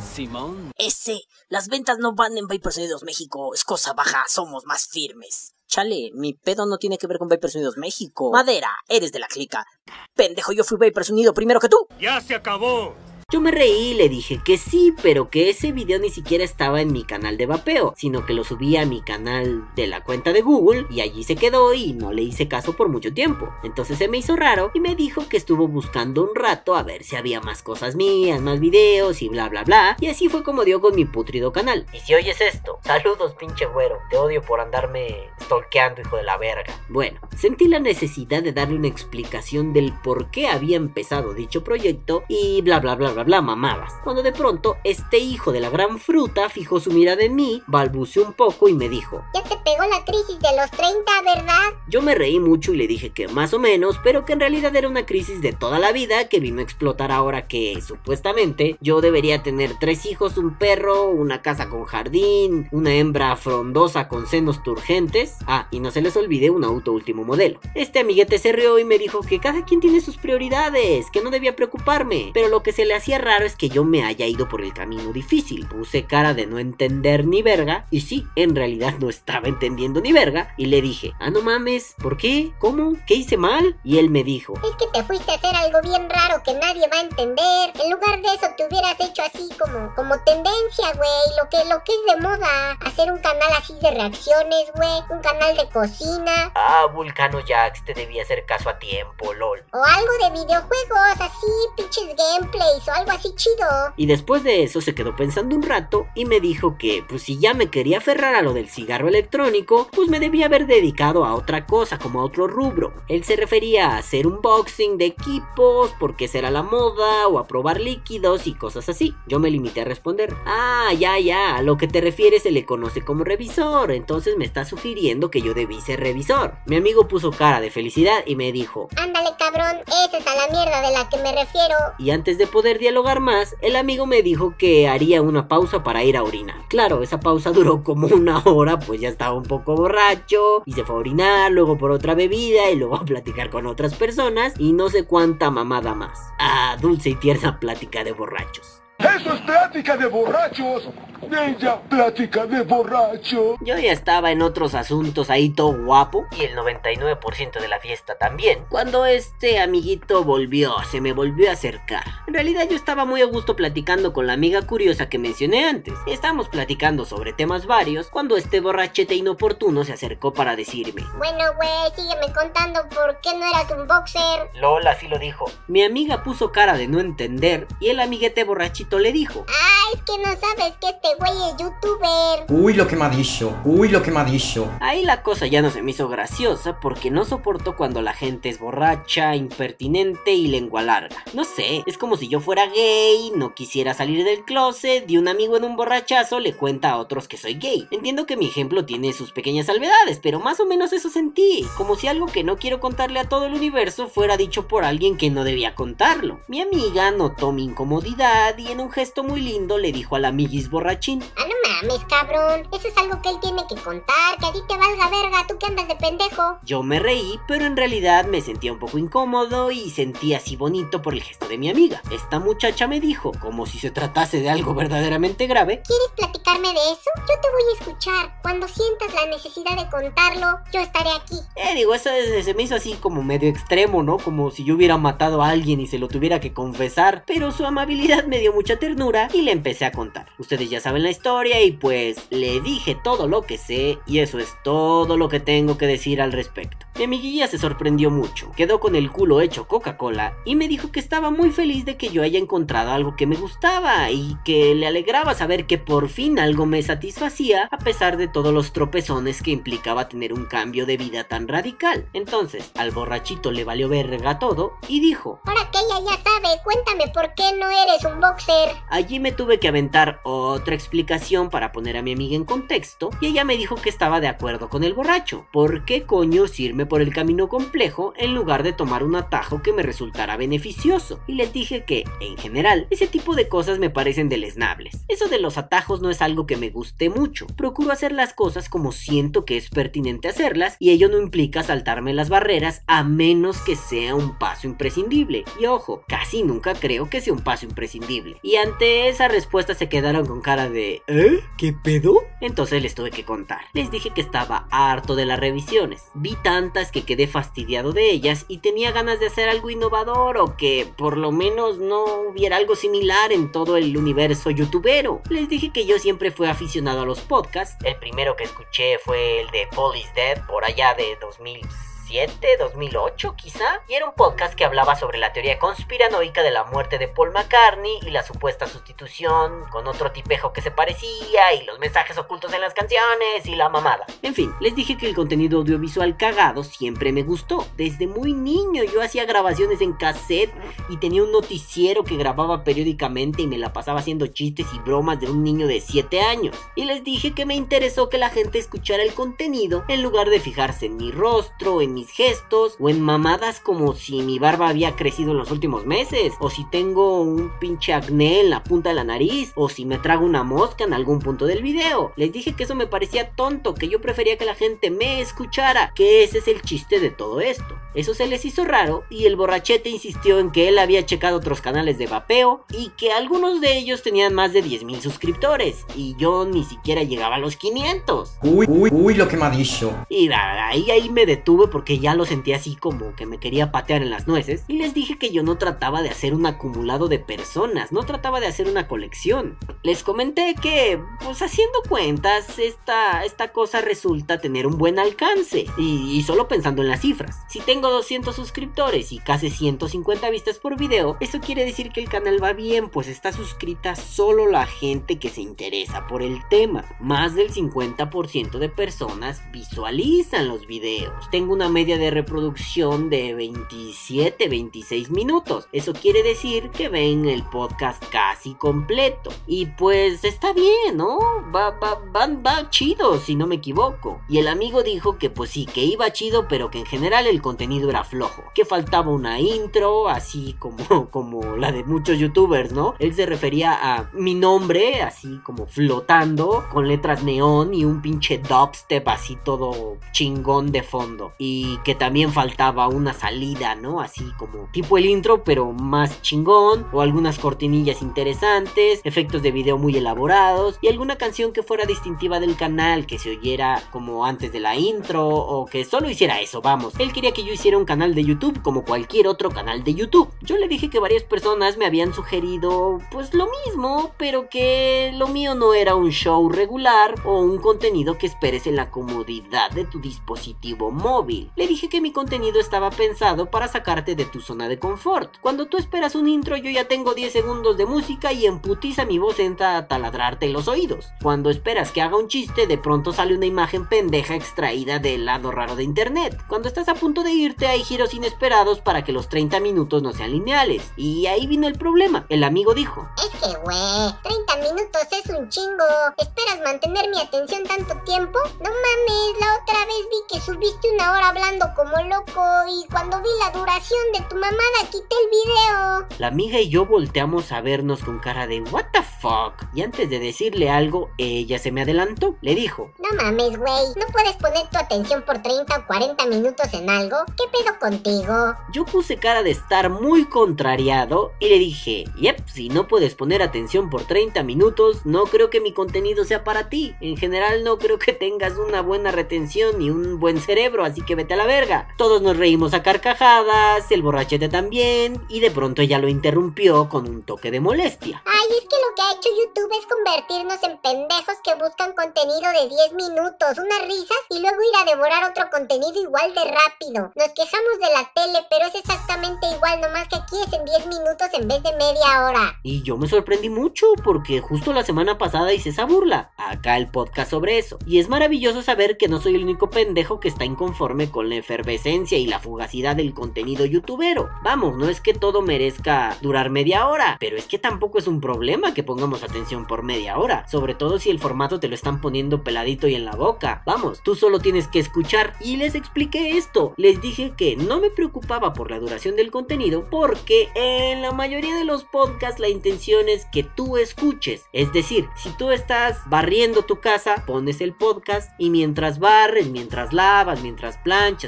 Simón. 0.00 0.72
Ese, 0.76 1.20
las 1.48 1.68
ventas 1.68 1.98
no 1.98 2.14
van 2.14 2.36
en 2.36 2.46
Vapers 2.46 2.76
Unidos 2.78 3.02
México, 3.04 3.54
es 3.54 3.64
cosa 3.64 3.92
baja, 3.92 4.24
somos 4.28 4.64
más 4.64 4.88
firmes. 4.88 5.54
Chale, 5.66 6.10
mi 6.14 6.32
pedo 6.32 6.64
no 6.64 6.78
tiene 6.78 6.96
que 6.96 7.06
ver 7.06 7.18
con 7.18 7.28
Vapers 7.28 7.54
Unidos 7.56 7.76
México. 7.76 8.30
Madera, 8.32 8.70
eres 8.88 9.12
de 9.12 9.18
la 9.18 9.28
clica. 9.28 9.66
Pendejo, 10.14 10.52
yo 10.52 10.64
fui 10.64 10.78
Vapers 10.78 11.10
Unido 11.10 11.34
primero 11.34 11.60
que 11.60 11.68
tú. 11.68 11.86
Ya 12.00 12.20
se 12.20 12.34
acabó. 12.34 12.94
Yo 13.30 13.42
me 13.42 13.50
reí 13.50 13.90
y 13.90 13.94
le 13.94 14.08
dije 14.08 14.40
que 14.42 14.56
sí, 14.56 14.94
pero 15.02 15.28
que 15.28 15.50
ese 15.50 15.70
video 15.70 15.98
ni 15.98 16.08
siquiera 16.08 16.42
estaba 16.42 16.80
en 16.80 16.90
mi 16.90 17.04
canal 17.04 17.36
de 17.36 17.44
vapeo, 17.44 17.92
sino 17.94 18.24
que 18.24 18.32
lo 18.32 18.42
subí 18.42 18.78
a 18.78 18.86
mi 18.86 19.02
canal 19.02 19.68
de 19.76 19.86
la 19.86 20.02
cuenta 20.02 20.32
de 20.32 20.40
Google 20.40 20.86
y 20.88 21.02
allí 21.02 21.24
se 21.24 21.36
quedó 21.36 21.74
y 21.74 21.92
no 21.92 22.10
le 22.10 22.22
hice 22.22 22.48
caso 22.48 22.74
por 22.74 22.88
mucho 22.88 23.12
tiempo. 23.12 23.52
Entonces 23.64 23.98
se 23.98 24.08
me 24.08 24.16
hizo 24.16 24.34
raro 24.34 24.70
y 24.72 24.80
me 24.80 24.94
dijo 24.94 25.28
que 25.28 25.36
estuvo 25.36 25.68
buscando 25.68 26.22
un 26.22 26.34
rato 26.34 26.74
a 26.74 26.82
ver 26.82 27.04
si 27.04 27.16
había 27.16 27.42
más 27.42 27.62
cosas 27.62 27.96
mías, 27.96 28.40
más 28.40 28.60
videos 28.60 29.20
y 29.20 29.28
bla 29.28 29.50
bla 29.50 29.62
bla. 29.62 29.98
Y 30.00 30.06
así 30.06 30.30
fue 30.30 30.42
como 30.42 30.64
dio 30.64 30.80
con 30.80 30.94
mi 30.94 31.04
putrido 31.04 31.52
canal. 31.52 31.84
Y 31.92 31.98
si 31.98 32.14
oyes 32.14 32.40
esto, 32.40 32.78
saludos 32.82 33.34
pinche 33.34 33.66
güero, 33.66 33.98
te 34.08 34.16
odio 34.16 34.40
por 34.40 34.58
andarme 34.58 35.28
stalkeando 35.42 36.00
hijo 36.00 36.16
de 36.16 36.22
la 36.22 36.38
verga. 36.38 36.80
Bueno, 36.88 37.20
sentí 37.36 37.68
la 37.68 37.78
necesidad 37.78 38.42
de 38.42 38.54
darle 38.54 38.76
una 38.76 38.88
explicación 38.88 39.74
del 39.74 39.92
por 40.02 40.30
qué 40.30 40.48
había 40.48 40.78
empezado 40.78 41.34
dicho 41.34 41.62
proyecto 41.62 42.24
y 42.26 42.62
bla 42.62 42.80
bla 42.80 42.94
bla 42.94 43.17
bla 43.18 43.24
bla 43.24 43.42
mamadas. 43.42 43.94
Cuando 44.04 44.22
de 44.22 44.32
pronto 44.32 44.76
este 44.84 45.18
hijo 45.18 45.50
de 45.50 45.58
la 45.58 45.70
gran 45.70 45.98
fruta 45.98 46.48
fijó 46.48 46.78
su 46.78 46.92
mirada 46.92 47.22
en 47.24 47.34
mí, 47.34 47.62
balbuceó 47.66 48.24
un 48.24 48.32
poco 48.32 48.68
y 48.68 48.74
me 48.74 48.88
dijo, 48.88 49.24
Ya 49.34 49.42
te 49.42 49.56
pegó 49.56 49.84
la 49.88 50.04
crisis 50.04 50.38
de 50.38 50.56
los 50.56 50.70
30, 50.70 51.12
¿verdad? 51.24 51.78
Yo 51.88 52.00
me 52.00 52.14
reí 52.14 52.38
mucho 52.38 52.72
y 52.72 52.76
le 52.76 52.86
dije 52.86 53.10
que 53.10 53.26
más 53.26 53.52
o 53.54 53.58
menos, 53.58 53.98
pero 54.04 54.24
que 54.24 54.34
en 54.34 54.40
realidad 54.40 54.74
era 54.76 54.88
una 54.88 55.04
crisis 55.04 55.42
de 55.42 55.52
toda 55.52 55.78
la 55.78 55.90
vida 55.90 56.28
que 56.28 56.38
vino 56.38 56.60
a 56.60 56.62
explotar 56.62 57.10
ahora 57.10 57.48
que 57.48 57.80
supuestamente 57.80 58.76
yo 58.80 59.00
debería 59.00 59.42
tener 59.42 59.72
tres 59.80 60.06
hijos, 60.06 60.36
un 60.36 60.56
perro, 60.56 61.06
una 61.10 61.42
casa 61.42 61.68
con 61.68 61.84
jardín, 61.84 62.68
una 62.70 62.94
hembra 62.94 63.34
frondosa 63.36 64.06
con 64.06 64.26
senos 64.26 64.62
turgentes. 64.62 65.36
Ah, 65.46 65.66
y 65.70 65.80
no 65.80 65.90
se 65.90 66.02
les 66.02 66.16
olvide 66.16 66.50
un 66.50 66.64
auto 66.64 66.92
último 66.92 67.24
modelo. 67.24 67.58
Este 67.74 67.98
amiguete 67.98 68.38
se 68.38 68.52
rió 68.52 68.78
y 68.78 68.84
me 68.84 68.98
dijo 68.98 69.20
que 69.20 69.40
cada 69.40 69.64
quien 69.64 69.80
tiene 69.80 70.00
sus 70.00 70.18
prioridades, 70.18 71.10
que 71.10 71.22
no 71.22 71.30
debía 71.30 71.56
preocuparme, 71.56 72.30
pero 72.34 72.48
lo 72.48 72.62
que 72.62 72.72
se 72.72 72.84
le 72.84 72.94
hacía 72.94 73.07
raro 73.16 73.46
es 73.46 73.56
que 73.56 73.70
yo 73.70 73.84
me 73.84 74.04
haya 74.04 74.26
ido 74.26 74.48
por 74.48 74.60
el 74.60 74.74
camino 74.74 75.12
difícil. 75.12 75.66
Puse 75.68 76.04
cara 76.04 76.34
de 76.34 76.46
no 76.46 76.58
entender 76.58 77.26
ni 77.26 77.40
verga, 77.40 77.86
y 77.90 78.02
sí, 78.02 78.26
en 78.36 78.54
realidad 78.54 78.94
no 78.98 79.08
estaba 79.08 79.48
entendiendo 79.48 80.00
ni 80.02 80.12
verga, 80.12 80.52
y 80.58 80.66
le 80.66 80.82
dije, 80.82 81.14
ah, 81.20 81.30
no 81.30 81.40
mames, 81.40 81.94
¿por 82.02 82.16
qué? 82.18 82.50
¿Cómo? 82.58 82.92
¿Qué 83.06 83.14
hice 83.14 83.36
mal? 83.38 83.78
Y 83.84 83.98
él 83.98 84.10
me 84.10 84.24
dijo, 84.24 84.54
Es 84.64 84.74
que 84.76 84.86
te 84.92 85.02
fuiste 85.04 85.30
a 85.30 85.36
hacer 85.36 85.54
algo 85.54 85.80
bien 85.80 86.10
raro 86.10 86.42
que 86.42 86.52
nadie 86.54 86.88
va 86.92 86.98
a 86.98 87.02
entender. 87.02 87.72
En 87.82 87.90
lugar 87.92 88.20
de 88.20 88.28
eso 88.34 88.46
te 88.56 88.66
hubieras 88.66 88.96
hecho 89.00 89.22
así 89.22 89.48
como, 89.58 89.94
como 89.94 90.18
tendencia, 90.24 90.92
güey. 90.96 91.08
Lo 91.40 91.48
que, 91.48 91.64
lo 91.68 91.82
que 91.84 91.92
es 91.92 92.14
de 92.14 92.20
moda. 92.20 92.72
Hacer 92.84 93.12
un 93.12 93.18
canal 93.18 93.50
así 93.56 93.74
de 93.80 93.90
reacciones, 93.92 94.64
güey. 94.74 94.90
Un 95.10 95.20
canal 95.20 95.56
de 95.56 95.68
cocina. 95.68 96.52
ah, 96.54 96.86
Vulcano 96.92 97.38
Jax, 97.46 97.84
te 97.84 97.94
debía 97.94 98.22
hacer 98.22 98.44
caso 98.46 98.68
a 98.68 98.78
tiempo, 98.78 99.32
lol. 99.34 99.64
O 99.72 99.82
algo 99.84 100.12
de 100.24 100.30
videojuegos, 100.40 101.20
así, 101.20 101.46
pinches 101.76 102.16
gameplays 102.16 102.88
o 102.88 102.92
algo 102.98 103.10
así 103.10 103.34
chido. 103.34 103.66
Y 103.96 104.06
después 104.06 104.42
de 104.42 104.62
eso 104.62 104.80
se 104.80 104.94
quedó 104.94 105.16
pensando 105.16 105.56
un 105.56 105.62
rato 105.62 106.06
y 106.14 106.24
me 106.24 106.40
dijo 106.40 106.76
que, 106.78 107.04
pues 107.08 107.22
si 107.22 107.38
ya 107.38 107.54
me 107.54 107.68
quería 107.70 107.98
aferrar 107.98 108.34
a 108.34 108.42
lo 108.42 108.52
del 108.52 108.68
cigarro 108.68 109.08
electrónico, 109.08 109.88
pues 109.92 110.08
me 110.08 110.20
debía 110.20 110.46
haber 110.46 110.66
dedicado 110.66 111.24
a 111.24 111.34
otra 111.34 111.66
cosa, 111.66 111.98
como 111.98 112.20
a 112.20 112.24
otro 112.24 112.46
rubro. 112.46 112.92
Él 113.08 113.24
se 113.24 113.36
refería 113.36 113.90
a 113.90 113.98
hacer 113.98 114.26
unboxing 114.26 114.98
de 114.98 115.06
equipos, 115.06 115.94
porque 115.98 116.26
esa 116.26 116.38
era 116.38 116.50
la 116.50 116.62
moda, 116.62 117.28
o 117.28 117.38
a 117.38 117.46
probar 117.46 117.80
líquidos 117.80 118.46
y 118.46 118.54
cosas 118.54 118.88
así. 118.88 119.14
Yo 119.26 119.38
me 119.38 119.50
limité 119.50 119.82
a 119.82 119.84
responder, 119.84 120.34
ah, 120.46 120.92
ya, 120.98 121.18
ya, 121.18 121.56
a 121.56 121.62
lo 121.62 121.76
que 121.76 121.88
te 121.88 122.00
refieres 122.00 122.42
se 122.42 122.50
le 122.50 122.64
conoce 122.64 123.04
como 123.04 123.24
revisor, 123.24 123.92
entonces 123.92 124.36
me 124.36 124.44
está 124.44 124.64
sugiriendo 124.64 125.30
que 125.30 125.42
yo 125.42 125.54
debí 125.54 125.80
ser 125.80 126.00
revisor. 126.00 126.54
Mi 126.66 126.76
amigo 126.76 127.08
puso 127.08 127.30
cara 127.30 127.60
de 127.60 127.70
felicidad 127.70 128.22
y 128.26 128.36
me 128.36 128.52
dijo, 128.52 128.88
Ándale, 128.96 129.30
cabrón, 129.38 129.78
esa 129.86 130.18
es 130.18 130.26
a 130.26 130.34
la 130.34 130.48
mierda 130.52 130.80
de 130.82 130.92
la 130.92 131.08
que 131.08 131.16
me 131.18 131.32
refiero. 131.32 131.74
y 131.98 132.10
antes 132.10 132.38
de 132.38 132.46
poder 132.46 132.78
dialogar 132.88 133.20
más, 133.20 133.54
el 133.60 133.76
amigo 133.76 134.06
me 134.06 134.22
dijo 134.22 134.54
que 134.56 134.88
haría 134.88 135.20
una 135.20 135.46
pausa 135.46 135.82
para 135.82 136.04
ir 136.04 136.16
a 136.16 136.22
orinar. 136.22 136.56
Claro, 136.68 137.02
esa 137.02 137.20
pausa 137.20 137.50
duró 137.50 137.84
como 137.84 138.06
una 138.06 138.38
hora, 138.46 138.78
pues 138.78 138.98
ya 138.98 139.10
estaba 139.10 139.34
un 139.34 139.42
poco 139.42 139.76
borracho 139.76 140.62
y 140.64 140.72
se 140.72 140.84
fue 140.84 140.96
a 140.96 140.98
orinar, 140.98 141.52
luego 141.52 141.76
por 141.76 141.90
otra 141.90 142.14
bebida 142.14 142.70
y 142.70 142.76
luego 142.76 142.96
a 142.96 143.04
platicar 143.04 143.50
con 143.50 143.66
otras 143.66 143.94
personas 143.94 144.54
y 144.58 144.72
no 144.72 144.88
sé 144.88 145.04
cuánta 145.04 145.50
mamada 145.50 145.94
más. 145.94 146.18
Ah, 146.38 146.78
dulce 146.80 147.10
y 147.10 147.14
tierna 147.16 147.60
plática 147.60 148.04
de 148.04 148.12
borrachos. 148.12 148.80
Eso 148.98 149.34
es 149.34 149.40
plática 149.42 149.94
de 149.98 150.06
borrachos. 150.06 150.88
Bella 151.26 151.80
plática 151.88 152.46
de 152.46 152.62
borrachos. 152.62 153.56
Yo 153.60 153.76
ya 153.76 153.92
estaba 153.92 154.30
en 154.30 154.40
otros 154.40 154.74
asuntos 154.74 155.30
ahí 155.30 155.50
todo 155.50 155.76
guapo 155.84 156.26
y 156.30 156.44
el 156.44 156.56
99% 156.56 157.60
de 157.60 157.68
la 157.68 157.80
fiesta 157.80 158.16
también. 158.16 158.64
Cuando 158.68 159.04
este 159.04 159.58
amiguito 159.58 160.24
volvió, 160.24 160.74
se 160.90 161.00
me 161.00 161.12
volvió 161.12 161.50
a 161.50 161.54
acercar. 161.54 162.04
En 162.26 162.34
realidad 162.34 162.66
yo 162.70 162.76
estaba 162.76 163.04
muy 163.04 163.20
a 163.22 163.26
gusto 163.26 163.56
platicando 163.56 164.12
con 164.12 164.26
la 164.26 164.34
amiga 164.34 164.62
curiosa 164.62 165.08
que 165.08 165.18
mencioné 165.18 165.64
antes. 165.64 165.94
Estábamos 166.06 166.48
platicando 166.48 167.04
sobre 167.04 167.32
temas 167.32 167.66
varios 167.66 168.08
cuando 168.10 168.36
este 168.36 168.60
borrachete 168.60 169.14
inoportuno 169.14 169.84
se 169.84 169.94
acercó 169.94 170.32
para 170.32 170.56
decirme. 170.56 171.04
Bueno, 171.16 171.44
güey, 171.56 171.68
sígueme 171.96 172.32
contando 172.32 172.88
por 172.88 173.20
qué 173.20 173.36
no 173.36 173.44
eras 173.44 173.70
un 173.72 173.86
boxer. 173.86 174.48
Lola 174.54 174.94
sí 174.98 175.08
lo 175.08 175.18
dijo. 175.18 175.50
Mi 175.66 175.82
amiga 175.82 176.22
puso 176.22 176.52
cara 176.52 176.76
de 176.76 176.86
no 176.86 177.00
entender 177.00 177.66
y 177.80 177.88
el 177.88 178.00
amiguete 178.00 178.44
borrachito 178.44 178.98
le 178.98 179.12
dijo. 179.12 179.44
Ah, 179.48 179.94
es 179.94 180.02
que 180.02 180.18
no 180.18 180.36
sabes 180.38 180.74
que 180.80 180.88
este 180.88 181.07
güey 181.18 181.50
es 181.50 181.56
youtuber. 181.56 182.46
Uy, 182.48 182.74
lo 182.74 182.86
que 182.86 182.96
me 182.96 183.04
ha 183.04 183.08
dicho. 183.08 183.56
Uy, 183.64 183.88
lo 183.88 184.02
que 184.02 184.10
me 184.10 184.20
ha 184.20 184.24
dicho. 184.24 184.70
Ahí 184.80 185.04
la 185.04 185.22
cosa 185.22 185.46
ya 185.46 185.62
no 185.62 185.70
se 185.70 185.82
me 185.82 185.92
hizo 185.92 186.08
graciosa 186.08 186.80
porque 186.80 187.10
no 187.10 187.24
soporto 187.24 187.76
cuando 187.76 188.02
la 188.02 188.12
gente 188.12 188.48
es 188.48 188.58
borracha, 188.58 189.34
impertinente 189.36 190.32
y 190.32 190.48
lengua 190.48 190.82
larga. 190.82 191.24
No 191.34 191.44
sé, 191.44 191.82
es 191.86 191.98
como 191.98 192.16
si 192.16 192.28
yo 192.28 192.40
fuera 192.40 192.66
gay, 192.66 193.32
no 193.34 193.54
quisiera 193.54 193.94
salir 193.94 194.24
del 194.24 194.44
closet 194.44 195.08
y 195.08 195.18
un 195.18 195.28
amigo 195.28 195.56
en 195.56 195.64
un 195.64 195.76
borrachazo 195.76 196.40
le 196.40 196.54
cuenta 196.54 196.90
a 196.90 196.98
otros 196.98 197.28
que 197.28 197.36
soy 197.36 197.54
gay. 197.54 197.86
Entiendo 197.90 198.26
que 198.26 198.36
mi 198.36 198.46
ejemplo 198.46 198.84
tiene 198.84 199.12
sus 199.12 199.32
pequeñas 199.32 199.66
salvedades, 199.66 200.18
pero 200.22 200.40
más 200.40 200.60
o 200.60 200.66
menos 200.66 200.92
eso 200.92 201.10
sentí, 201.10 201.66
como 201.76 201.96
si 201.96 202.06
algo 202.08 202.26
que 202.26 202.44
no 202.44 202.56
quiero 202.56 202.80
contarle 202.80 203.20
a 203.20 203.28
todo 203.28 203.46
el 203.46 203.54
universo 203.54 204.08
fuera 204.08 204.36
dicho 204.36 204.68
por 204.68 204.84
alguien 204.84 205.16
que 205.16 205.30
no 205.30 205.44
debía 205.44 205.74
contarlo. 205.74 206.40
Mi 206.48 206.60
amiga 206.60 207.10
notó 207.10 207.52
mi 207.52 207.64
incomodidad 207.64 208.56
y 208.58 208.68
en 208.68 208.80
un 208.80 208.90
gesto 208.90 209.22
muy 209.22 209.40
lindo 209.40 209.78
le 209.78 209.92
dijo 209.92 210.16
al 210.16 210.24
amiguis 210.24 210.70
borrachín, 210.98 211.22
Ah, 211.36 211.44
no 211.46 211.88
mames, 211.88 212.04
cabrón. 212.08 212.68
Eso 212.72 212.88
es 212.88 212.96
algo 212.96 213.20
que 213.22 213.30
él 213.30 213.36
tiene 213.40 213.62
que 213.68 213.76
contar. 213.76 214.36
Que 214.40 214.46
a 214.46 214.52
ti 214.52 214.58
te 214.68 214.76
valga 214.76 215.08
verga, 215.08 215.46
tú 215.48 215.56
que 215.58 215.66
andas 215.66 215.86
de 215.88 215.96
pendejo. 215.96 216.58
Yo 216.64 216.82
me 216.82 216.98
reí, 216.98 217.38
pero 217.46 217.64
en 217.66 217.76
realidad 217.76 218.26
me 218.26 218.40
sentía 218.40 218.72
un 218.72 218.78
poco 218.78 218.98
incómodo 218.98 219.70
y 219.70 219.90
sentí 219.90 220.34
así 220.34 220.56
bonito 220.56 221.00
por 221.02 221.14
el 221.14 221.22
gesto 221.22 221.48
de 221.48 221.58
mi 221.58 221.70
amiga. 221.70 222.02
Esta 222.10 222.38
muchacha 222.40 222.86
me 222.86 223.00
dijo, 223.00 223.32
como 223.40 223.66
si 223.66 223.78
se 223.78 223.90
tratase 223.90 224.40
de 224.40 224.50
algo 224.50 224.74
verdaderamente 224.74 225.46
grave, 225.46 225.82
¿Quieres 225.86 226.08
platicarme 226.16 226.68
de 226.68 226.74
eso? 226.92 227.10
Yo 227.16 227.34
te 227.40 227.48
voy 227.50 227.62
a 227.72 227.78
escuchar. 227.80 228.38
Cuando 228.42 228.66
sientas 228.68 229.12
la 229.14 229.26
necesidad 229.26 229.76
de 229.76 229.88
contarlo, 229.90 230.58
yo 230.72 230.80
estaré 230.80 231.10
aquí. 231.10 231.36
eh, 231.56 231.74
digo, 231.74 231.94
eso 231.94 232.10
es- 232.10 232.44
se 232.44 232.54
me 232.54 232.62
hizo 232.64 232.74
así 232.74 232.94
como 232.94 233.22
medio 233.22 233.48
extremo, 233.48 234.02
¿no? 234.02 234.18
Como 234.18 234.50
si 234.50 234.64
yo 234.64 234.74
hubiera 234.74 234.96
matado 234.96 235.42
a 235.42 235.50
alguien 235.50 235.80
y 235.80 235.86
se 235.86 235.98
lo 235.98 236.08
tuviera 236.08 236.40
que 236.40 236.52
confesar, 236.52 237.24
pero 237.26 237.50
su 237.52 237.64
amabilidad 237.64 238.24
me 238.24 238.38
dio 238.38 238.52
mucha 238.52 238.78
ternura 238.78 239.28
y 239.32 239.42
le 239.42 239.52
empecé 239.52 239.84
a 239.84 239.92
contar. 239.92 240.26
Ustedes 240.38 240.70
ya 240.70 240.80
saben 240.80 240.87
la 240.96 241.10
historia 241.10 241.62
y 241.62 241.72
pues 241.72 242.26
le 242.30 242.60
dije 242.60 242.96
todo 243.02 243.28
lo 243.28 243.42
que 243.42 243.58
sé 243.58 243.98
y 244.06 244.20
eso 244.20 244.38
es 244.38 244.54
todo 244.64 245.16
lo 245.16 245.28
que 245.28 245.40
tengo 245.40 245.76
que 245.76 245.86
decir 245.86 246.22
al 246.22 246.32
respecto. 246.32 246.86
Mi 246.96 247.04
amiguilla 247.04 247.46
se 247.46 247.58
sorprendió 247.58 248.10
mucho, 248.10 248.50
quedó 248.56 248.80
con 248.80 248.96
el 248.96 249.10
culo 249.10 249.40
hecho 249.40 249.68
Coca-Cola 249.68 250.34
y 250.44 250.56
me 250.56 250.68
dijo 250.68 250.90
que 250.90 251.00
estaba 251.00 251.30
muy 251.30 251.50
feliz 251.50 251.84
de 251.84 251.96
que 251.96 252.08
yo 252.08 252.22
haya 252.22 252.38
encontrado 252.38 252.92
algo 252.92 253.14
que 253.16 253.26
me 253.26 253.36
gustaba 253.36 254.10
y 254.10 254.36
que 254.44 254.74
le 254.74 254.86
alegraba 254.86 255.34
saber 255.34 255.66
que 255.66 255.78
por 255.78 256.08
fin 256.08 256.38
algo 256.38 256.66
me 256.66 256.82
satisfacía 256.82 257.68
a 257.70 257.78
pesar 257.78 258.16
de 258.16 258.28
todos 258.28 258.52
los 258.52 258.72
tropezones 258.72 259.42
que 259.42 259.50
implicaba 259.50 260.08
tener 260.08 260.32
un 260.32 260.46
cambio 260.46 260.86
de 260.86 260.96
vida 260.96 261.24
tan 261.24 261.48
radical. 261.48 262.08
Entonces, 262.12 262.72
al 262.76 262.90
borrachito 262.90 263.52
le 263.52 263.64
valió 263.64 263.88
verga 263.88 264.38
todo 264.38 264.72
y 264.88 265.00
dijo, 265.00 265.40
Ahora 265.44 265.70
que 265.70 265.78
ella 265.78 266.10
ya 266.10 266.22
sabe, 266.22 266.60
cuéntame 266.64 267.12
por 267.12 267.34
qué 267.34 267.56
no 267.58 267.66
eres 267.70 268.04
un 268.04 268.20
boxer. 268.20 268.70
Allí 268.90 269.20
me 269.20 269.32
tuve 269.32 269.58
que 269.58 269.68
aventar 269.68 270.20
otra 270.24 270.74
explicación 270.78 271.50
para 271.50 271.72
poner 271.72 271.98
a 271.98 272.02
mi 272.02 272.12
amiga 272.12 272.36
en 272.36 272.44
contexto 272.44 273.10
y 273.20 273.26
ella 273.26 273.44
me 273.44 273.58
dijo 273.58 273.76
que 273.76 273.90
estaba 273.90 274.20
de 274.20 274.28
acuerdo 274.28 274.70
con 274.70 274.82
el 274.82 274.94
borracho. 274.94 275.46
¿Por 275.52 275.84
qué 275.84 276.04
coño 276.04 276.38
irme 276.56 276.86
por 276.86 277.02
el 277.02 277.12
camino 277.12 277.48
complejo 277.48 278.14
en 278.16 278.34
lugar 278.34 278.62
de 278.62 278.72
tomar 278.72 279.02
un 279.02 279.16
atajo 279.16 279.62
que 279.62 279.72
me 279.72 279.82
resultara 279.82 280.36
beneficioso? 280.36 281.20
Y 281.26 281.32
les 281.32 281.52
dije 281.52 281.84
que, 281.84 282.04
en 282.20 282.36
general, 282.36 282.86
ese 282.90 283.06
tipo 283.06 283.34
de 283.34 283.48
cosas 283.48 283.78
me 283.78 283.90
parecen 283.90 284.28
deleznables. 284.28 285.04
Eso 285.08 285.28
de 285.28 285.40
los 285.40 285.58
atajos 285.58 286.00
no 286.00 286.10
es 286.10 286.22
algo 286.22 286.46
que 286.46 286.56
me 286.56 286.70
guste 286.70 287.10
mucho. 287.10 287.46
Procuro 287.56 287.92
hacer 287.92 288.12
las 288.12 288.32
cosas 288.32 288.68
como 288.68 288.92
siento 288.92 289.44
que 289.44 289.56
es 289.56 289.68
pertinente 289.68 290.28
hacerlas 290.28 290.76
y 290.78 290.90
ello 290.90 291.08
no 291.08 291.18
implica 291.18 291.62
saltarme 291.62 292.14
las 292.14 292.28
barreras 292.28 292.82
a 292.86 293.02
menos 293.04 293.58
que 293.60 293.76
sea 293.76 294.14
un 294.14 294.38
paso 294.38 294.66
imprescindible. 294.66 295.44
Y 295.60 295.66
ojo, 295.66 296.04
casi 296.08 296.42
nunca 296.42 296.74
creo 296.74 297.10
que 297.10 297.20
sea 297.20 297.32
un 297.32 297.42
paso 297.42 297.66
imprescindible. 297.66 298.36
Y 298.42 298.56
ante 298.56 299.08
esa 299.08 299.28
respuesta 299.28 299.74
se 299.74 299.88
quedaron 299.88 300.26
con 300.26 300.40
cara 300.40 300.64
de 300.64 300.67
¿Eh? 300.76 301.40
¿Qué 301.56 301.72
pedo? 301.72 302.22
Entonces 302.40 302.82
les 302.82 302.94
tuve 302.94 303.10
que 303.10 303.24
contar. 303.24 303.60
Les 303.72 303.90
dije 303.90 304.10
que 304.10 304.20
estaba 304.20 304.66
harto 304.70 305.16
de 305.16 305.24
las 305.24 305.38
revisiones. 305.38 306.02
Vi 306.14 306.36
tantas 306.42 306.92
que 306.92 307.04
quedé 307.04 307.26
fastidiado 307.26 307.92
de 307.92 308.10
ellas 308.10 308.44
y 308.48 308.58
tenía 308.58 308.92
ganas 308.92 309.20
de 309.20 309.26
hacer 309.26 309.48
algo 309.48 309.70
innovador 309.70 310.38
o 310.38 310.56
que 310.56 310.86
por 310.96 311.16
lo 311.16 311.32
menos 311.32 311.78
no 311.78 312.04
hubiera 312.28 312.56
algo 312.56 312.76
similar 312.76 313.32
en 313.32 313.52
todo 313.52 313.76
el 313.76 313.96
universo 313.96 314.50
youtubero. 314.50 315.22
Les 315.28 315.48
dije 315.48 315.70
que 315.72 315.86
yo 315.86 315.98
siempre 315.98 316.30
fui 316.30 316.46
aficionado 316.46 317.02
a 317.02 317.06
los 317.06 317.20
podcasts. 317.20 317.82
El 317.84 317.96
primero 317.96 318.36
que 318.36 318.44
escuché 318.44 318.98
fue 318.98 319.40
el 319.40 319.50
de 319.50 319.68
is 319.98 320.14
Dead 320.14 320.46
por 320.46 320.64
allá 320.64 320.94
de 320.94 321.16
2000 321.20 321.87
2007, 322.08 322.56
2008 322.58 323.34
quizá, 323.36 323.82
y 323.86 323.92
era 323.92 324.06
un 324.06 324.14
podcast 324.14 324.54
que 324.54 324.64
hablaba 324.64 324.96
sobre 324.96 325.18
la 325.18 325.34
teoría 325.34 325.58
conspiranoica 325.58 326.42
de 326.42 326.50
la 326.50 326.64
muerte 326.64 326.96
de 326.96 327.06
Paul 327.06 327.32
McCartney 327.32 327.98
y 328.00 328.10
la 328.10 328.22
supuesta 328.22 328.66
sustitución 328.66 329.64
con 329.70 329.86
otro 329.86 330.10
tipejo 330.10 330.54
que 330.54 330.62
se 330.62 330.70
parecía 330.70 331.52
y 331.52 331.66
los 331.66 331.78
mensajes 331.78 332.16
ocultos 332.16 332.54
en 332.54 332.62
las 332.62 332.72
canciones 332.72 333.44
y 333.44 333.54
la 333.54 333.68
mamada. 333.68 334.06
En 334.22 334.34
fin, 334.34 334.54
les 334.58 334.74
dije 334.74 334.96
que 334.96 335.06
el 335.06 335.14
contenido 335.14 335.58
audiovisual 335.58 336.16
cagado 336.16 336.64
siempre 336.64 337.12
me 337.12 337.24
gustó. 337.24 337.66
Desde 337.76 338.06
muy 338.06 338.32
niño 338.32 338.84
yo 338.84 339.02
hacía 339.02 339.26
grabaciones 339.26 339.82
en 339.82 339.92
cassette 339.92 340.52
y 340.88 340.96
tenía 340.96 341.22
un 341.22 341.32
noticiero 341.32 342.04
que 342.04 342.16
grababa 342.16 342.64
periódicamente 342.64 343.42
y 343.42 343.46
me 343.46 343.58
la 343.58 343.74
pasaba 343.74 344.00
haciendo 344.00 344.26
chistes 344.28 344.66
y 344.72 344.78
bromas 344.78 345.20
de 345.20 345.30
un 345.30 345.44
niño 345.44 345.66
de 345.66 345.82
7 345.82 346.22
años. 346.22 346.56
Y 346.74 346.86
les 346.86 347.04
dije 347.04 347.34
que 347.34 347.44
me 347.44 347.54
interesó 347.54 348.08
que 348.08 348.16
la 348.16 348.30
gente 348.30 348.58
escuchara 348.58 349.02
el 349.02 349.12
contenido 349.12 349.84
en 349.88 350.02
lugar 350.02 350.30
de 350.30 350.40
fijarse 350.40 350.86
en 350.86 350.96
mi 350.96 351.10
rostro, 351.10 351.82
en 351.82 351.97
mis 351.98 352.10
gestos 352.10 352.76
o 352.78 352.88
en 352.88 353.00
mamadas 353.00 353.58
como 353.58 353.92
si 353.92 354.22
mi 354.22 354.38
barba 354.38 354.68
había 354.68 354.94
crecido 354.94 355.32
en 355.32 355.38
los 355.38 355.50
últimos 355.50 355.84
meses 355.84 356.32
o 356.38 356.48
si 356.48 356.64
tengo 356.64 357.20
un 357.20 357.50
pinche 357.58 357.92
acné 357.92 358.40
en 358.40 358.50
la 358.50 358.62
punta 358.62 358.90
de 358.90 358.94
la 358.94 359.02
nariz 359.02 359.52
o 359.56 359.68
si 359.68 359.84
me 359.84 359.98
trago 359.98 360.24
una 360.24 360.44
mosca 360.44 360.84
en 360.84 360.94
algún 360.94 361.18
punto 361.18 361.46
del 361.46 361.62
video. 361.62 362.12
Les 362.14 362.30
dije 362.30 362.52
que 362.52 362.62
eso 362.62 362.76
me 362.76 362.86
parecía 362.86 363.30
tonto, 363.30 363.74
que 363.74 363.88
yo 363.88 364.00
prefería 364.00 364.38
que 364.38 364.44
la 364.44 364.54
gente 364.54 364.92
me 364.92 365.20
escuchara, 365.20 365.92
que 365.96 366.22
ese 366.22 366.38
es 366.38 366.46
el 366.46 366.62
chiste 366.62 367.00
de 367.00 367.10
todo 367.10 367.40
esto. 367.40 367.76
Eso 367.94 368.14
se 368.14 368.28
les 368.28 368.44
hizo 368.44 368.64
raro 368.64 369.02
y 369.10 369.24
el 369.24 369.34
borrachete 369.34 369.88
insistió 369.88 370.38
en 370.38 370.52
que 370.52 370.68
él 370.68 370.78
había 370.78 371.04
checado 371.04 371.38
otros 371.38 371.60
canales 371.60 371.98
de 371.98 372.06
vapeo 372.06 372.64
y 372.70 372.90
que 372.90 373.10
algunos 373.10 373.60
de 373.60 373.76
ellos 373.76 374.02
tenían 374.02 374.34
más 374.34 374.52
de 374.52 374.62
10.000 374.62 375.00
suscriptores 375.00 375.84
y 375.96 376.14
yo 376.16 376.44
ni 376.44 376.62
siquiera 376.62 377.02
llegaba 377.02 377.36
a 377.36 377.38
los 377.40 377.56
500. 377.56 378.38
Uy, 378.42 378.66
uy, 378.68 378.90
uy, 378.92 379.14
lo 379.14 379.26
que 379.26 379.36
me 379.36 379.46
ha 379.46 379.50
dicho. 379.50 379.92
Y 380.08 380.30
ahí, 380.30 380.90
ahí 380.90 381.08
me 381.08 381.26
detuve 381.26 381.66
porque 381.66 381.87
ya 381.96 382.14
lo 382.14 382.26
sentí 382.26 382.52
así 382.52 382.76
como 382.76 383.16
que 383.16 383.24
me 383.24 383.40
quería 383.40 383.72
patear 383.72 384.02
en 384.02 384.10
las 384.10 384.28
nueces 384.28 384.64
y 384.68 384.74
les 384.74 384.92
dije 384.92 385.16
que 385.16 385.30
yo 385.30 385.42
no 385.42 385.56
trataba 385.56 386.02
de 386.02 386.10
hacer 386.10 386.34
un 386.34 386.44
acumulado 386.44 387.08
de 387.08 387.18
personas, 387.18 387.92
no 387.92 388.02
trataba 388.02 388.40
de 388.40 388.46
hacer 388.48 388.68
una 388.68 388.86
colección. 388.86 389.56
Les 389.82 390.02
comenté 390.02 390.54
que, 390.60 391.00
pues 391.24 391.40
haciendo 391.40 391.80
cuentas, 391.88 392.58
esta, 392.58 393.24
esta 393.24 393.52
cosa 393.52 393.80
resulta 393.80 394.38
tener 394.38 394.66
un 394.66 394.76
buen 394.76 394.98
alcance 394.98 395.64
y, 395.78 396.10
y 396.12 396.22
solo 396.24 396.48
pensando 396.48 396.82
en 396.82 396.88
las 396.88 397.00
cifras. 397.00 397.38
Si 397.48 397.60
tengo 397.60 397.90
200 397.90 398.36
suscriptores 398.36 399.12
y 399.12 399.18
casi 399.18 399.48
150 399.48 400.28
vistas 400.28 400.58
por 400.58 400.76
video, 400.76 401.16
eso 401.20 401.40
quiere 401.40 401.64
decir 401.64 401.90
que 401.90 402.00
el 402.00 402.08
canal 402.10 402.42
va 402.42 402.52
bien, 402.52 402.90
pues 402.90 403.08
está 403.08 403.32
suscrita 403.32 403.94
solo 403.96 404.46
la 404.50 404.66
gente 404.66 405.18
que 405.18 405.30
se 405.30 405.40
interesa 405.40 406.06
por 406.06 406.22
el 406.22 406.40
tema. 406.48 406.84
Más 407.00 407.34
del 407.34 407.52
50% 407.52 408.58
de 408.58 408.68
personas 408.68 409.42
visualizan 409.52 410.48
los 410.48 410.66
videos. 410.66 411.30
Tengo 411.30 411.52
una 411.52 411.68
media 411.78 411.96
de 411.96 412.10
reproducción 412.10 413.08
de 413.08 413.34
27, 413.34 414.48
26 414.48 415.12
minutos. 415.12 415.68
Eso 415.70 415.92
quiere 415.92 416.24
decir 416.24 416.70
que 416.70 416.88
ven 416.88 417.26
el 417.26 417.44
podcast 417.44 418.04
casi 418.10 418.54
completo. 418.54 419.30
Y 419.46 419.66
pues 419.66 420.24
está 420.24 420.52
bien, 420.52 420.96
¿no? 420.96 421.20
Va, 421.54 421.70
va, 421.70 422.00
va, 422.12 422.26
va 422.44 422.68
chido, 422.70 423.20
si 423.20 423.36
no 423.36 423.46
me 423.46 423.54
equivoco. 423.54 424.20
Y 424.28 424.38
el 424.38 424.48
amigo 424.48 424.82
dijo 424.82 425.18
que 425.18 425.30
pues 425.30 425.50
sí, 425.50 425.66
que 425.66 425.84
iba 425.84 426.12
chido, 426.12 426.48
pero 426.48 426.68
que 426.68 426.80
en 426.80 426.86
general 426.86 427.28
el 427.28 427.40
contenido 427.40 427.88
era 427.90 428.02
flojo. 428.02 428.42
Que 428.56 428.64
faltaba 428.64 429.12
una 429.12 429.38
intro, 429.38 430.08
así 430.08 430.56
como, 430.58 431.08
como 431.12 431.56
la 431.56 431.70
de 431.70 431.84
muchos 431.84 432.18
youtubers, 432.18 432.72
¿no? 432.72 432.96
Él 432.98 433.14
se 433.14 433.24
refería 433.24 433.78
a 433.80 434.10
mi 434.14 434.34
nombre, 434.34 435.00
así 435.02 435.38
como 435.44 435.68
flotando, 435.68 436.64
con 436.72 436.88
letras 436.88 437.22
neón 437.22 437.72
y 437.72 437.84
un 437.84 438.02
pinche 438.02 438.38
dubstep 438.38 439.06
así 439.06 439.38
todo 439.44 439.98
chingón 440.10 440.72
de 440.72 440.82
fondo. 440.82 441.34
Y 441.38 441.67
que 441.84 441.94
también 441.94 442.32
faltaba 442.32 442.88
una 442.88 443.12
salida, 443.12 443.74
¿no? 443.74 444.00
Así 444.00 444.24
como 444.38 444.68
tipo 444.72 444.98
el 444.98 445.06
intro, 445.06 445.44
pero 445.44 445.72
más 445.72 446.22
chingón. 446.22 446.86
O 446.92 447.00
algunas 447.00 447.38
cortinillas 447.38 448.02
interesantes, 448.02 449.00
efectos 449.04 449.42
de 449.42 449.52
video 449.52 449.78
muy 449.78 449.96
elaborados 449.96 450.78
y 450.80 450.88
alguna 450.88 451.16
canción 451.16 451.52
que 451.52 451.62
fuera 451.62 451.84
distintiva 451.84 452.40
del 452.40 452.56
canal, 452.56 453.06
que 453.06 453.18
se 453.18 453.30
oyera 453.30 453.82
como 453.90 454.24
antes 454.24 454.52
de 454.52 454.60
la 454.60 454.76
intro 454.76 455.26
o 455.28 455.66
que 455.66 455.84
solo 455.84 456.10
hiciera 456.10 456.40
eso, 456.40 456.62
vamos. 456.62 456.94
Él 456.98 457.12
quería 457.12 457.32
que 457.32 457.44
yo 457.44 457.52
hiciera 457.52 457.78
un 457.78 457.84
canal 457.84 458.14
de 458.14 458.24
YouTube 458.24 458.62
como 458.62 458.84
cualquier 458.84 459.26
otro 459.26 459.50
canal 459.50 459.84
de 459.84 459.94
YouTube. 459.94 460.30
Yo 460.42 460.56
le 460.56 460.68
dije 460.68 460.90
que 460.90 460.98
varias 460.98 461.22
personas 461.22 461.76
me 461.76 461.86
habían 461.86 462.14
sugerido 462.14 462.98
pues 463.10 463.34
lo 463.34 463.48
mismo, 463.66 464.12
pero 464.16 464.48
que 464.48 465.12
lo 465.14 465.28
mío 465.28 465.54
no 465.54 465.74
era 465.74 465.94
un 465.94 466.10
show 466.10 466.48
regular 466.48 467.14
o 467.24 467.40
un 467.40 467.58
contenido 467.58 468.18
que 468.18 468.26
esperes 468.26 468.66
en 468.66 468.76
la 468.76 468.90
comodidad 468.90 469.70
de 469.70 469.84
tu 469.84 470.00
dispositivo 470.00 470.90
móvil. 470.90 471.50
Le 471.58 471.66
dije 471.66 471.88
que 471.88 472.00
mi 472.00 472.12
contenido 472.12 472.60
estaba 472.60 472.88
pensado 472.90 473.50
para 473.50 473.66
sacarte 473.66 474.14
de 474.14 474.24
tu 474.24 474.40
zona 474.40 474.68
de 474.68 474.78
confort. 474.78 475.38
Cuando 475.40 475.66
tú 475.66 475.76
esperas 475.76 476.14
un 476.14 476.28
intro 476.28 476.56
yo 476.56 476.70
ya 476.70 476.86
tengo 476.86 477.14
10 477.14 477.32
segundos 477.32 477.76
de 477.76 477.84
música 477.84 478.32
y 478.32 478.46
en 478.46 478.60
putiza 478.60 479.04
mi 479.04 479.18
voz 479.18 479.40
entra 479.40 479.76
a 479.76 479.88
taladrarte 479.88 480.46
los 480.50 480.68
oídos. 480.68 481.06
Cuando 481.20 481.50
esperas 481.50 481.90
que 481.90 482.00
haga 482.00 482.16
un 482.16 482.28
chiste 482.28 482.68
de 482.68 482.78
pronto 482.78 483.12
sale 483.12 483.34
una 483.34 483.46
imagen 483.46 483.88
pendeja 483.88 484.36
extraída 484.36 485.00
del 485.00 485.26
lado 485.26 485.50
raro 485.50 485.74
de 485.74 485.82
internet. 485.82 486.40
Cuando 486.46 486.68
estás 486.68 486.88
a 486.88 486.94
punto 486.94 487.24
de 487.24 487.32
irte 487.32 487.66
hay 487.66 487.82
giros 487.82 488.14
inesperados 488.14 488.80
para 488.80 489.02
que 489.02 489.10
los 489.10 489.28
30 489.28 489.58
minutos 489.58 490.00
no 490.00 490.12
sean 490.12 490.30
lineales. 490.30 490.92
Y 490.96 491.26
ahí 491.26 491.48
vino 491.48 491.66
el 491.66 491.76
problema. 491.76 492.24
El 492.28 492.44
amigo 492.44 492.72
dijo, 492.72 493.08
Es 493.16 493.30
que, 493.30 493.58
güey, 493.64 494.12
30 494.22 494.56
minutos 494.58 495.02
es 495.10 495.36
un 495.36 495.48
chingo. 495.48 495.84
¿Esperas 496.18 496.60
mantener 496.64 497.10
mi 497.10 497.20
atención 497.20 497.64
tanto 497.64 498.00
tiempo? 498.04 498.38
No 498.60 498.70
mames, 498.70 499.40
la 499.40 499.60
otra 499.60 499.86
vez 499.86 500.06
vi 500.08 500.34
que 500.34 500.40
subiste 500.40 500.92
una 500.94 501.10
hora 501.14 501.32
hablando 501.38 501.66
como 501.76 501.96
loco 502.08 502.42
y 502.68 502.86
cuando 502.90 503.18
vi 503.18 503.28
la 503.44 503.56
duración 503.56 504.00
de 504.12 504.20
tu 504.28 504.34
mamada 504.34 504.58
quité 504.90 505.14
el 505.22 505.30
video. 505.30 506.18
La 506.18 506.28
amiga 506.28 506.58
y 506.58 506.68
yo 506.68 506.84
volteamos 506.84 507.52
a 507.52 507.60
vernos 507.60 508.02
con 508.02 508.18
cara 508.18 508.46
de 508.48 508.60
what 508.62 508.86
the 508.92 509.02
fuck. 509.02 509.54
Y 509.72 509.82
antes 509.82 510.10
de 510.10 510.18
decirle 510.18 510.68
algo, 510.68 511.10
ella 511.16 511.58
se 511.58 511.70
me 511.70 511.82
adelantó. 511.82 512.36
Le 512.40 512.54
dijo, 512.54 512.92
No 512.98 513.22
mames, 513.22 513.56
güey, 513.56 513.86
¿no 513.96 514.06
puedes 514.12 514.34
poner 514.36 514.68
tu 514.68 514.78
atención 514.78 515.22
por 515.22 515.40
30 515.40 515.78
o 515.78 515.86
40 515.86 516.26
minutos 516.26 516.74
en 516.74 516.90
algo? 516.90 517.16
¿Qué 517.36 517.44
pedo 517.52 517.78
contigo? 517.78 518.54
Yo 518.72 518.84
puse 518.84 519.16
cara 519.16 519.42
de 519.42 519.50
estar 519.50 519.90
muy 519.90 520.24
contrariado 520.24 521.32
y 521.38 521.48
le 521.48 521.58
dije, 521.58 522.04
yep, 522.18 522.36
si 522.48 522.68
no 522.68 522.88
puedes 522.88 523.14
poner 523.14 523.42
atención 523.42 523.90
por 523.90 524.04
30 524.04 524.42
minutos, 524.42 525.06
no 525.06 525.24
creo 525.24 525.50
que 525.50 525.60
mi 525.60 525.72
contenido 525.72 526.24
sea 526.24 526.42
para 526.42 526.68
ti. 526.68 526.96
En 527.00 527.16
general 527.16 527.62
no 527.62 527.78
creo 527.78 527.98
que 527.98 528.12
tengas 528.12 528.56
una 528.56 528.82
buena 528.82 529.12
retención 529.12 529.78
ni 529.78 529.90
un 529.90 530.18
buen 530.18 530.40
cerebro, 530.40 530.84
así 530.84 531.02
que 531.02 531.14
vete 531.14 531.27
a 531.34 531.36
la 531.36 531.46
verga. 531.46 531.88
Todos 531.96 532.22
nos 532.22 532.36
reímos 532.36 532.74
a 532.74 532.82
carcajadas, 532.82 533.90
el 533.90 534.02
borrachete 534.02 534.48
también, 534.48 535.22
y 535.28 535.40
de 535.40 535.50
pronto 535.50 535.82
ella 535.82 535.98
lo 535.98 536.08
interrumpió 536.08 536.88
con 536.88 537.08
un 537.08 537.22
toque 537.22 537.50
de 537.50 537.60
molestia. 537.60 538.22
Ay, 538.26 538.48
es 538.50 538.66
que 538.68 538.76
lo 538.76 538.94
que 538.94 539.02
ha 539.02 539.12
hecho 539.12 539.28
YouTube 539.28 539.78
es 539.78 539.86
convertirnos 539.86 540.62
en 540.62 540.78
pendejos 540.78 541.36
que 541.44 541.54
buscan 541.54 541.92
contenido 541.94 542.48
de 542.52 542.68
10 542.68 542.92
minutos, 542.94 543.58
unas 543.58 543.82
risas 543.86 544.18
y 544.30 544.40
luego 544.40 544.56
ir 544.62 544.76
a 544.80 544.90
devorar 544.90 545.30
otro 545.30 545.50
contenido 545.50 546.02
igual 546.02 546.34
de 546.34 546.44
rápido. 546.44 547.12
Nos 547.14 547.28
quejamos 547.34 547.78
de 547.80 547.92
la 547.92 548.10
tele, 548.14 548.46
pero 548.50 548.66
es 548.66 548.74
exactamente 548.74 549.46
igual, 549.54 549.80
nomás 549.80 550.08
que 550.08 550.16
aquí 550.16 550.36
es 550.46 550.52
en 550.52 550.64
10 550.64 550.86
minutos 550.86 551.28
en 551.32 551.48
vez 551.48 551.62
de 551.62 551.72
media 551.72 552.24
hora. 552.24 552.58
Y 552.62 552.82
yo 552.82 552.96
me 552.96 553.08
sorprendí 553.08 553.50
mucho 553.50 553.86
porque 554.04 554.40
justo 554.40 554.72
la 554.72 554.84
semana 554.84 555.18
pasada 555.18 555.52
hice 555.52 555.70
esa 555.70 555.84
burla. 555.84 556.32
Acá 556.36 556.76
el 556.76 556.90
podcast 556.90 557.30
sobre 557.30 557.58
eso. 557.58 557.78
Y 557.86 557.98
es 557.98 558.08
maravilloso 558.08 558.62
saber 558.62 558.96
que 558.96 559.08
no 559.08 559.20
soy 559.20 559.34
el 559.34 559.44
único 559.44 559.70
pendejo 559.70 560.20
que 560.20 560.28
está 560.28 560.44
inconforme 560.44 561.10
con 561.10 561.17
la 561.24 561.36
efervescencia 561.36 562.18
y 562.18 562.26
la 562.26 562.40
fugacidad 562.40 562.96
del 562.96 563.14
contenido 563.14 563.64
youtubero. 563.64 564.28
Vamos, 564.42 564.76
no 564.76 564.88
es 564.88 565.00
que 565.00 565.14
todo 565.14 565.42
merezca 565.42 566.16
durar 566.20 566.50
media 566.50 566.86
hora, 566.86 567.16
pero 567.20 567.36
es 567.36 567.46
que 567.46 567.58
tampoco 567.58 567.98
es 567.98 568.06
un 568.06 568.20
problema 568.20 568.74
que 568.74 568.82
pongamos 568.82 569.22
atención 569.22 569.66
por 569.66 569.82
media 569.82 570.18
hora. 570.18 570.46
Sobre 570.48 570.74
todo 570.74 570.98
si 570.98 571.10
el 571.10 571.18
formato 571.18 571.60
te 571.60 571.68
lo 571.68 571.74
están 571.74 572.00
poniendo 572.00 572.42
peladito 572.42 572.88
y 572.88 572.94
en 572.94 573.04
la 573.04 573.12
boca. 573.12 573.62
Vamos, 573.66 574.02
tú 574.02 574.14
solo 574.14 574.38
tienes 574.38 574.68
que 574.68 574.78
escuchar. 574.78 575.34
Y 575.40 575.56
les 575.56 575.74
expliqué 575.74 576.36
esto. 576.36 576.74
Les 576.76 577.00
dije 577.00 577.32
que 577.36 577.56
no 577.56 577.80
me 577.80 577.90
preocupaba 577.90 578.52
por 578.52 578.70
la 578.70 578.78
duración 578.78 579.16
del 579.16 579.30
contenido 579.30 579.88
porque 579.90 580.48
en 580.54 581.02
la 581.02 581.12
mayoría 581.12 581.54
de 581.56 581.64
los 581.64 581.84
podcasts 581.84 582.40
la 582.40 582.48
intención 582.48 583.08
es 583.08 583.26
que 583.26 583.42
tú 583.42 583.76
escuches. 583.76 584.44
Es 584.52 584.72
decir, 584.72 585.08
si 585.16 585.30
tú 585.30 585.50
estás 585.50 585.98
barriendo 586.06 586.62
tu 586.62 586.80
casa, 586.80 587.24
pones 587.26 587.60
el 587.60 587.74
podcast 587.74 588.30
y 588.38 588.50
mientras 588.50 588.98
barres, 588.98 589.48
mientras 589.48 589.92
lavas, 589.92 590.42
mientras 590.42 590.78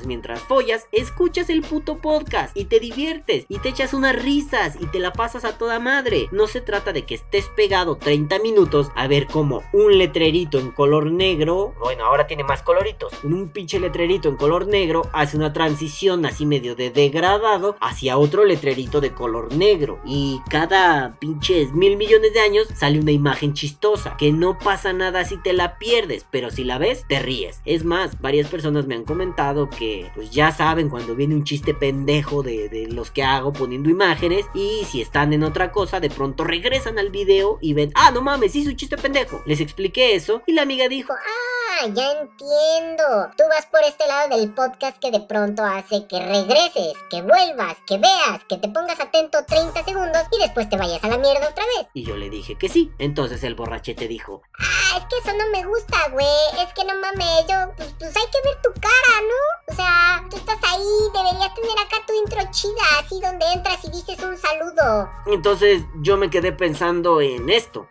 mientras 0.04 0.40
follas, 0.40 0.86
escuchas 0.92 1.48
el 1.48 1.62
puto 1.62 1.96
podcast 1.98 2.54
y 2.54 2.66
te 2.66 2.80
diviertes 2.80 3.46
y 3.48 3.60
te 3.60 3.70
echas 3.70 3.94
unas 3.94 4.14
risas 4.14 4.76
y 4.78 4.86
te 4.86 4.98
la 4.98 5.14
pasas 5.14 5.46
a 5.46 5.56
toda 5.56 5.78
madre. 5.78 6.28
No 6.32 6.46
se 6.48 6.60
trata 6.60 6.92
de 6.92 7.06
que 7.06 7.14
estés 7.14 7.48
pegado 7.56 7.96
30 7.96 8.40
minutos 8.40 8.90
a 8.94 9.06
ver 9.06 9.26
como 9.26 9.62
un 9.72 9.96
letrerito 9.96 10.58
en 10.58 10.70
color 10.70 11.10
negro, 11.10 11.74
bueno, 11.80 12.04
ahora 12.04 12.26
tiene 12.26 12.44
más 12.44 12.60
coloritos, 12.60 13.14
un 13.22 13.48
pinche 13.48 13.80
letrerito 13.80 14.28
en 14.28 14.36
color 14.36 14.66
negro 14.66 15.08
hace 15.14 15.38
una 15.38 15.54
transición 15.54 16.26
así 16.26 16.44
medio 16.44 16.74
de 16.74 16.90
degradado 16.90 17.76
hacia 17.80 18.18
otro 18.18 18.44
letrerito 18.44 19.00
de 19.00 19.14
color 19.14 19.54
negro. 19.54 19.98
Y 20.04 20.40
cada 20.50 21.16
pinches 21.18 21.72
mil 21.72 21.96
millones 21.96 22.34
de 22.34 22.40
años 22.40 22.68
sale 22.74 23.00
una 23.00 23.12
imagen 23.12 23.54
chistosa, 23.54 24.18
que 24.18 24.30
no 24.30 24.58
pasa 24.58 24.92
nada 24.92 25.24
si 25.24 25.38
te 25.38 25.54
la 25.54 25.78
pierdes, 25.78 26.26
pero 26.30 26.50
si 26.50 26.64
la 26.64 26.76
ves, 26.76 27.06
te 27.08 27.18
ríes. 27.20 27.62
Es 27.64 27.84
más, 27.84 28.20
varias 28.20 28.48
personas 28.48 28.86
me 28.86 28.94
han 28.94 29.04
comentado 29.04 29.69
que 29.70 30.10
pues 30.14 30.30
ya 30.30 30.52
saben 30.52 30.88
cuando 30.88 31.14
viene 31.14 31.34
un 31.34 31.44
chiste 31.44 31.74
pendejo 31.74 32.42
de, 32.42 32.68
de 32.68 32.86
los 32.88 33.10
que 33.10 33.22
hago 33.22 33.52
poniendo 33.52 33.88
imágenes 33.90 34.46
y 34.54 34.84
si 34.84 35.00
están 35.00 35.32
en 35.32 35.42
otra 35.42 35.72
cosa, 35.72 36.00
de 36.00 36.10
pronto 36.10 36.44
regresan 36.44 36.98
al 36.98 37.10
video 37.10 37.58
y 37.60 37.74
ven, 37.74 37.90
ah, 37.94 38.10
no 38.10 38.22
mames, 38.22 38.54
hice 38.54 38.70
un 38.70 38.76
chiste 38.76 38.96
pendejo. 38.96 39.42
Les 39.46 39.60
expliqué 39.60 40.14
eso 40.14 40.42
y 40.46 40.52
la 40.52 40.62
amiga 40.62 40.88
dijo, 40.88 41.12
Ah, 41.12 41.49
ya 41.94 42.12
entiendo. 42.12 43.04
Tú 43.36 43.44
vas 43.48 43.66
por 43.66 43.82
este 43.82 44.06
lado 44.06 44.36
del 44.36 44.52
podcast 44.54 44.98
que 44.98 45.10
de 45.10 45.20
pronto 45.20 45.64
hace 45.64 46.06
que 46.06 46.18
regreses, 46.20 46.94
que 47.10 47.22
vuelvas, 47.22 47.76
que 47.86 47.98
veas, 47.98 48.44
que 48.48 48.56
te 48.58 48.68
pongas 48.68 48.98
atento 49.00 49.38
30 49.46 49.84
segundos 49.84 50.22
y 50.32 50.42
después 50.42 50.68
te 50.68 50.76
vayas 50.76 51.02
a 51.04 51.08
la 51.08 51.18
mierda 51.18 51.48
otra 51.48 51.64
vez. 51.76 51.86
y 51.94 52.04
yo 52.04 52.16
le 52.16 52.30
dije 52.30 52.56
que 52.56 52.68
sí. 52.68 52.90
Entonces 52.98 53.42
el 53.44 53.54
borrachete 53.54 54.08
dijo, 54.08 54.42
Ah, 54.58 54.98
es 54.98 55.04
que 55.04 55.16
eso 55.28 55.36
no 55.36 55.50
me 55.52 55.64
gusta, 55.66 55.96
güey. 56.10 56.26
Es 56.66 56.72
que 56.74 56.84
no 56.84 56.94
mames, 57.00 57.46
yo, 57.48 57.72
pues, 57.76 57.94
pues 57.98 58.16
hay 58.16 58.30
que 58.30 58.48
ver 58.48 58.62
tu 58.62 58.72
cara, 58.80 59.20
¿no? 59.22 59.72
O 59.72 59.76
sea, 59.76 60.24
tú 60.30 60.36
estás 60.36 60.58
ahí, 60.68 60.84
deberías 61.14 61.54
tener 61.54 61.78
acá 61.78 61.96
tu 62.06 62.14
intro 62.14 62.40
chida, 62.50 62.98
así 62.98 63.20
donde 63.20 63.46
entras 63.52 63.84
y 63.84 63.90
dices 63.90 64.18
un 64.22 64.36
saludo. 64.36 65.08
entonces 65.26 65.82
yo 66.02 66.16
me 66.16 66.30
quedé 66.30 66.52
pensando 66.52 67.20
en 67.20 67.48
esto. 67.50 67.88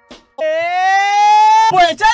Pues 1.70 1.98
ya. 1.98 2.06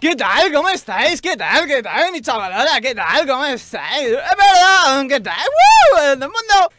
¿Qué 0.00 0.16
tal? 0.16 0.52
¿Cómo 0.52 0.68
estáis? 0.68 1.20
¿Qué 1.20 1.36
tal? 1.36 1.66
¿Qué 1.66 1.82
tal, 1.82 2.12
mi 2.12 2.20
chavalada? 2.20 2.80
¿Qué 2.80 2.94
tal? 2.94 3.26
¿Cómo 3.26 3.44
estáis? 3.44 4.08
Es 4.08 4.14
verdad. 4.14 5.06
¿Qué 5.08 5.20
tal? 5.20 5.34
¡Woo! 5.36 6.02
¡El 6.02 6.18
mundo! 6.18 6.72